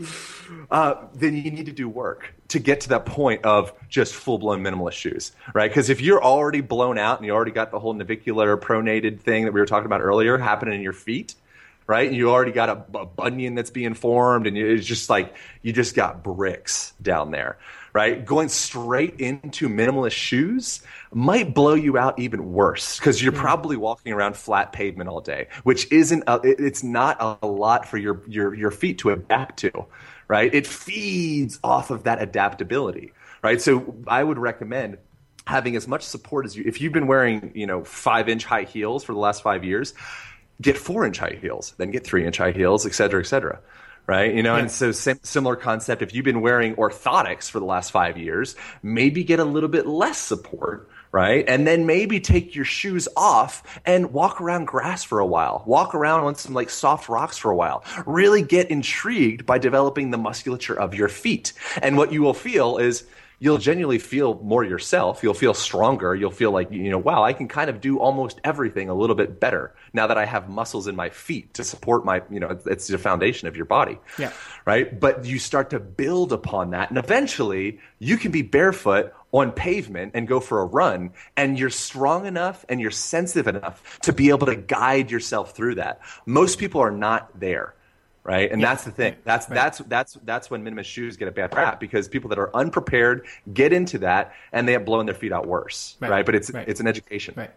[0.70, 4.38] Uh, then you need to do work to get to that point of just full
[4.38, 5.70] blown minimalist shoes, right?
[5.70, 9.44] Because if you're already blown out and you already got the whole navicular pronated thing
[9.44, 11.34] that we were talking about earlier happening in your feet,
[11.88, 12.06] right?
[12.06, 15.72] And you already got a, a bunion that's being formed, and it's just like you
[15.72, 17.58] just got bricks down there,
[17.94, 18.24] right?
[18.24, 20.82] Going straight into minimalist shoes
[21.12, 23.40] might blow you out even worse because you're hmm.
[23.40, 27.96] probably walking around flat pavement all day, which isn't a, it's not a lot for
[27.96, 29.86] your your your feet to adapt to,
[30.28, 30.54] right?
[30.54, 33.60] It feeds off of that adaptability, right?
[33.62, 34.98] So I would recommend
[35.46, 38.64] having as much support as you if you've been wearing you know five inch high
[38.64, 39.94] heels for the last five years
[40.60, 43.60] get four inch high heels then get three inch high heels et cetera et cetera
[44.06, 44.34] right?
[44.34, 46.00] You know and so sim- similar concept.
[46.00, 49.86] If you've been wearing orthotics for the last five years maybe get a little bit
[49.86, 51.44] less support right?
[51.48, 55.62] And then maybe take your shoes off and walk around grass for a while.
[55.66, 57.84] Walk around on some like soft rocks for a while.
[58.06, 61.52] Really get intrigued by developing the musculature of your feet.
[61.80, 63.06] And what you will feel is
[63.38, 65.22] you'll genuinely feel more yourself.
[65.22, 66.14] You'll feel stronger.
[66.14, 69.16] You'll feel like, you know, wow, I can kind of do almost everything a little
[69.16, 72.58] bit better now that I have muscles in my feet to support my, you know,
[72.66, 73.98] it's the foundation of your body.
[74.18, 74.32] Yeah.
[74.64, 74.98] Right.
[74.98, 76.90] But you start to build upon that.
[76.90, 81.12] And eventually you can be barefoot on pavement and go for a run.
[81.36, 85.76] And you're strong enough and you're sensitive enough to be able to guide yourself through
[85.76, 86.00] that.
[86.26, 87.74] Most people are not there
[88.28, 88.52] right?
[88.52, 89.16] And that's the thing.
[89.24, 92.54] That's that's that's that's when minimalist shoes get a bad rap because people that are
[92.54, 96.10] unprepared get into that and they have blown their feet out worse, Right.
[96.10, 96.26] right?
[96.26, 96.68] But it's Right.
[96.68, 97.34] it's an education.
[97.36, 97.50] Right.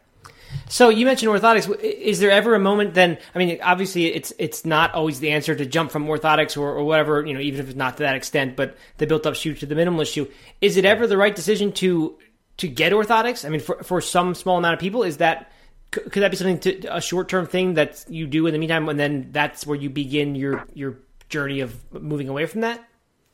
[0.67, 1.73] So you mentioned orthotics.
[1.81, 3.17] Is there ever a moment then?
[3.33, 6.83] I mean, obviously, it's it's not always the answer to jump from orthotics or, or
[6.83, 7.25] whatever.
[7.25, 9.75] You know, even if it's not to that extent, but the built-up shoe to the
[9.75, 10.27] minimalist shoe.
[10.61, 12.17] Is it ever the right decision to
[12.57, 13.45] to get orthotics?
[13.45, 15.51] I mean, for for some small amount of people, is that
[15.91, 18.99] could that be something to a short-term thing that you do in the meantime, and
[18.99, 20.97] then that's where you begin your your
[21.29, 22.83] journey of moving away from that?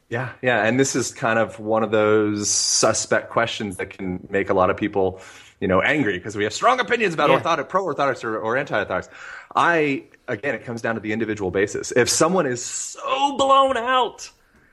[0.09, 4.49] Yeah, yeah, and this is kind of one of those suspect questions that can make
[4.49, 5.19] a lot of people,
[5.59, 7.39] you know, angry because we have strong opinions about Yeah.
[7.41, 9.09] orthotic, pro orthotics or, or anti orthotics.
[9.55, 11.91] I again, it comes down to the individual basis.
[11.91, 14.29] If someone is so blown out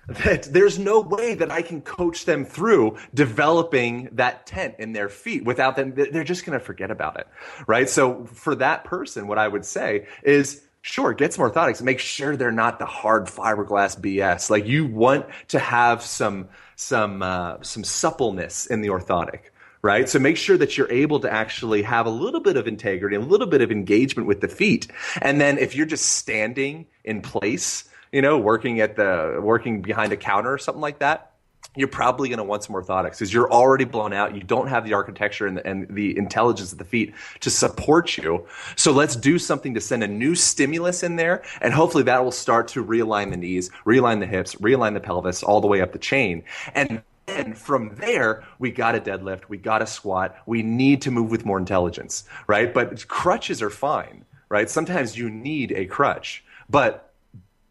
[0.08, 5.08] that there's no way that I can coach them through developing that tent in their
[5.08, 7.26] feet without them, they're just going to forget about it,
[7.66, 7.88] right?
[7.88, 11.80] So for that person, what I would say is Sure, get some orthotics.
[11.80, 14.50] Make sure they're not the hard fiberglass BS.
[14.50, 19.44] Like you want to have some some uh, some suppleness in the orthotic,
[19.80, 20.06] right?
[20.06, 23.20] So make sure that you're able to actually have a little bit of integrity, a
[23.20, 24.88] little bit of engagement with the feet.
[25.22, 27.84] And then if you're just standing in place,
[28.14, 31.32] you know, working at the working behind a counter or something like that,
[31.74, 34.36] you're probably going to want some orthotics because you're already blown out.
[34.36, 38.16] You don't have the architecture and the, and the intelligence of the feet to support
[38.16, 38.46] you.
[38.76, 42.30] So let's do something to send a new stimulus in there, and hopefully that will
[42.30, 45.92] start to realign the knees, realign the hips, realign the pelvis, all the way up
[45.92, 46.44] the chain.
[46.72, 51.10] And then from there, we got a deadlift, we got a squat, we need to
[51.10, 52.72] move with more intelligence, right?
[52.72, 54.70] But crutches are fine, right?
[54.70, 57.10] Sometimes you need a crutch, but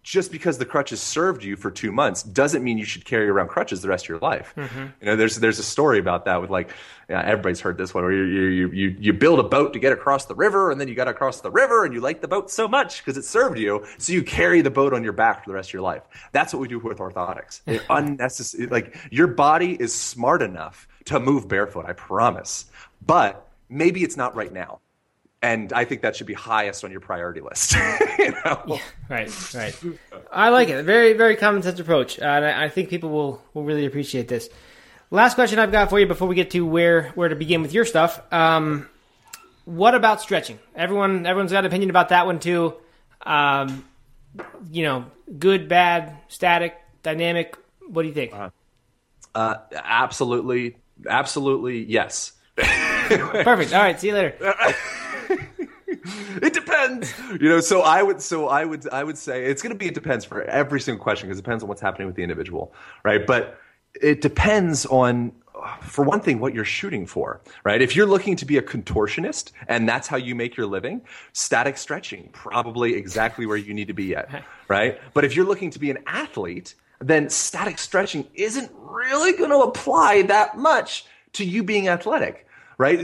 [0.04, 3.48] just because the crutches served you for two months doesn't mean you should carry around
[3.48, 4.54] crutches the rest of your life.
[4.58, 4.80] Mm-hmm.
[5.00, 6.72] You know, there's there's a story about that with like
[7.10, 9.94] yeah, everybody's heard this one where you, you you you build a boat to get
[9.94, 12.52] across the river and then you got across the river and you like the boat
[12.52, 15.50] so much because it served you, so you carry the boat on your back for
[15.50, 16.04] the rest of your life.
[16.34, 17.62] That's what we do with orthotics.
[17.90, 21.86] Unnecessary, like your body is smart enough to move barefoot.
[21.86, 22.66] I promise,
[23.06, 24.82] but maybe it's not right now
[25.44, 27.74] and I think that should be highest on your priority list.
[28.18, 28.64] you know?
[28.66, 28.78] yeah,
[29.10, 29.84] right, right.
[30.32, 30.84] I like it.
[30.86, 34.30] Very, very common sense approach, uh, and I, I, think people will will really appreciate
[34.30, 34.50] this.
[35.12, 37.74] Last question I've got for you before we get to where where to begin with
[37.74, 38.22] your stuff.
[38.32, 38.90] Um,
[39.66, 40.60] what about stretching?
[40.76, 42.76] Everyone, everyone's got an opinion about that one too.
[43.22, 43.86] Um,
[44.72, 45.06] you know,
[45.38, 47.58] good, bad, static, dynamic.
[47.88, 48.34] What do you think?
[48.34, 48.50] Uh,
[49.36, 52.32] uh, absolutely, absolutely, yes.
[52.56, 53.74] Perfect.
[53.74, 54.00] All right.
[54.00, 54.56] See you later.
[56.42, 57.14] it depends.
[57.40, 59.88] You know, so I would so I would I would say it's going to be
[59.88, 62.74] it depends for every single question because it depends on what's happening with the individual,
[63.04, 63.26] right?
[63.26, 63.60] But
[64.02, 65.32] it depends on
[65.82, 67.82] for one thing, what you're shooting for, right?
[67.82, 71.02] If you're looking to be a contortionist and that's how you make your living,
[71.32, 75.00] static stretching, probably exactly where you need to be at, right?
[75.14, 79.60] But if you're looking to be an athlete, then static stretching isn't really going to
[79.60, 82.48] apply that much to you being athletic,
[82.78, 83.00] right?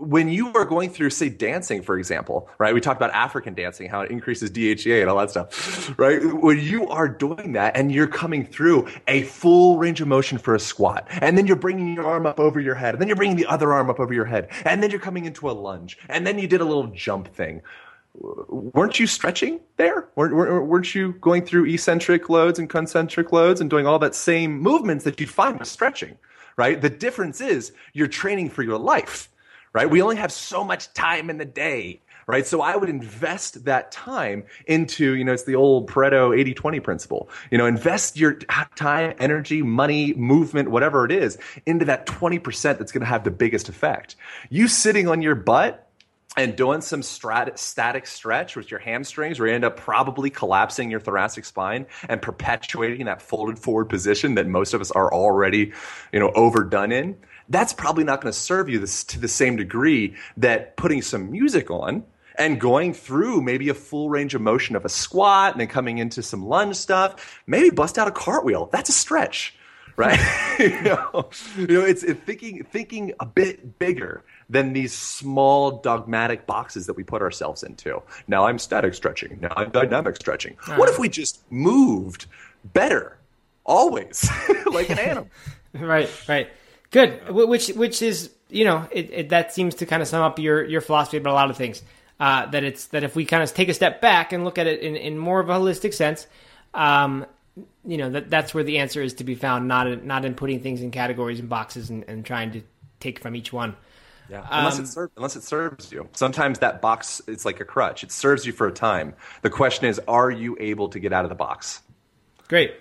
[0.00, 2.72] When you are going through, say, dancing, for example, right?
[2.72, 6.24] We talked about African dancing, how it increases DHEA and all that stuff, right?
[6.24, 10.54] When you are doing that and you're coming through a full range of motion for
[10.54, 13.16] a squat, and then you're bringing your arm up over your head, and then you're
[13.16, 15.98] bringing the other arm up over your head, and then you're coming into a lunge,
[16.08, 17.60] and then you did a little jump thing.
[18.14, 20.08] Weren't you stretching there?
[20.16, 25.04] Weren't you going through eccentric loads and concentric loads and doing all that same movements
[25.04, 26.16] that you'd find with stretching,
[26.56, 26.80] right?
[26.80, 29.28] The difference is you're training for your life
[29.72, 29.88] right?
[29.88, 32.46] We only have so much time in the day, right?
[32.46, 36.80] So I would invest that time into, you know, it's the old Pareto 80 20
[36.80, 37.28] principle.
[37.50, 42.92] You know, invest your time, energy, money, movement, whatever it is, into that 20% that's
[42.92, 44.16] going to have the biggest effect.
[44.48, 45.86] You sitting on your butt,
[46.36, 50.90] and doing some strat- static stretch with your hamstrings where you end up probably collapsing
[50.90, 55.72] your thoracic spine and perpetuating that folded forward position that most of us are already
[56.12, 57.16] you know overdone in
[57.50, 61.30] that's probably not going to serve you this, to the same degree that putting some
[61.30, 62.04] music on
[62.36, 65.98] and going through maybe a full range of motion of a squat and then coming
[65.98, 68.70] into some lunge stuff, maybe bust out a cartwheel.
[68.72, 69.54] That's a stretch,
[69.96, 70.18] right?
[70.58, 76.46] you, know, you know, it's, it's thinking thinking a bit bigger than these small dogmatic
[76.46, 78.00] boxes that we put ourselves into.
[78.28, 79.38] Now I'm static stretching.
[79.40, 80.56] Now I'm dynamic stretching.
[80.62, 80.76] Uh-huh.
[80.76, 82.26] What if we just moved
[82.72, 83.18] better
[83.64, 84.28] always
[84.72, 85.28] like an animal?
[85.74, 86.48] right, right.
[86.90, 87.30] Good.
[87.30, 90.64] Which which is you know it, it, that seems to kind of sum up your
[90.64, 91.82] your philosophy about a lot of things.
[92.18, 94.66] Uh, that it's that if we kind of take a step back and look at
[94.66, 96.26] it in, in more of a holistic sense,
[96.74, 97.24] um,
[97.84, 100.34] you know that that's where the answer is to be found, not in, not in
[100.34, 102.62] putting things in categories and boxes and, and trying to
[102.98, 103.76] take from each one.
[104.28, 106.08] Yeah, unless um, it serves unless it serves you.
[106.12, 108.04] Sometimes that box it's like a crutch.
[108.04, 109.14] It serves you for a time.
[109.42, 111.80] The question is, are you able to get out of the box?
[112.48, 112.74] Great.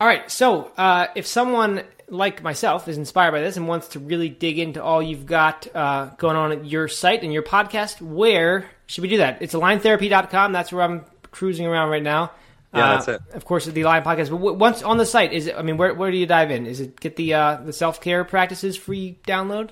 [0.00, 0.30] All right.
[0.30, 4.58] So, uh, if someone like myself, is inspired by this and wants to really dig
[4.58, 9.02] into all you've got uh, going on at your site and your podcast, where should
[9.02, 9.42] we do that?
[9.42, 10.52] It's aligntherapy.com.
[10.52, 12.32] That's where I'm cruising around right now.
[12.74, 13.20] Yeah, uh, that's it.
[13.34, 14.30] Of course, the Align podcast.
[14.30, 15.56] But once on the site, is it?
[15.56, 16.66] I mean, where where do you dive in?
[16.66, 19.70] Is it get the uh, the self care practices free download?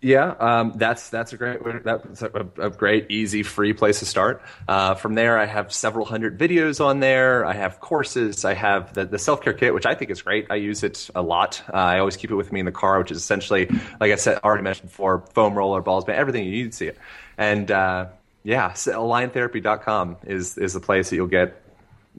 [0.00, 4.42] Yeah, um, that's that's a great that's a, a, great easy free place to start.
[4.68, 7.44] Uh, from there, I have several hundred videos on there.
[7.44, 8.44] I have courses.
[8.44, 10.46] I have the, the self care kit, which I think is great.
[10.50, 11.60] I use it a lot.
[11.68, 13.66] Uh, I always keep it with me in the car, which is essentially,
[13.98, 16.86] like I said, already mentioned before, foam roller, balls, but everything you need to see
[16.86, 16.98] it.
[17.36, 18.06] And uh,
[18.44, 21.60] yeah, so aligntherapy.com is is the place that you'll get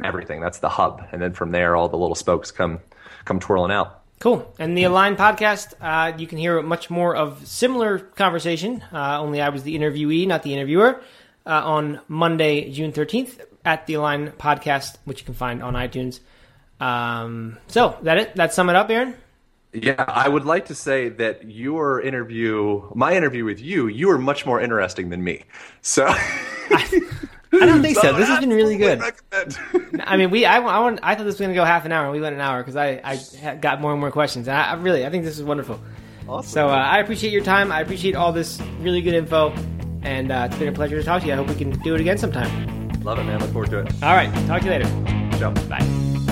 [0.03, 0.41] everything.
[0.41, 2.81] That's the hub, and then from there, all the little spokes come
[3.23, 3.98] come twirling out.
[4.19, 4.53] Cool.
[4.59, 8.83] And the Align podcast, uh, you can hear much more of similar conversation.
[8.91, 11.01] Uh, only I was the interviewee, not the interviewer,
[11.45, 16.19] uh, on Monday, June 13th at the Align podcast, which you can find on iTunes.
[16.81, 18.35] Um, so, that it?
[18.35, 19.15] That sum it up, Aaron?
[19.71, 24.17] Yeah, I would like to say that your interview, my interview with you, you are
[24.17, 25.43] much more interesting than me.
[25.81, 26.05] So.
[26.09, 27.01] I,
[27.53, 28.13] I don't think so.
[28.13, 29.01] This has been really good.
[30.01, 31.91] I mean, we I, I, want, I thought this was going to go half an
[31.91, 34.47] hour, and we went an hour because I, I got more and more questions.
[34.47, 35.79] And I, I really, I think this is wonderful.
[36.27, 36.51] Awesome.
[36.51, 37.71] So uh, I appreciate your time.
[37.71, 39.51] I appreciate all this really good info,
[40.03, 41.33] and uh, it's been a pleasure to talk to you.
[41.33, 43.01] I hope we can do it again sometime.
[43.03, 43.39] Love it, man.
[43.39, 44.03] Look forward to it.
[44.03, 44.31] All right.
[44.45, 45.39] Talk to you later.
[45.39, 45.51] Ciao.
[45.67, 46.25] Bye.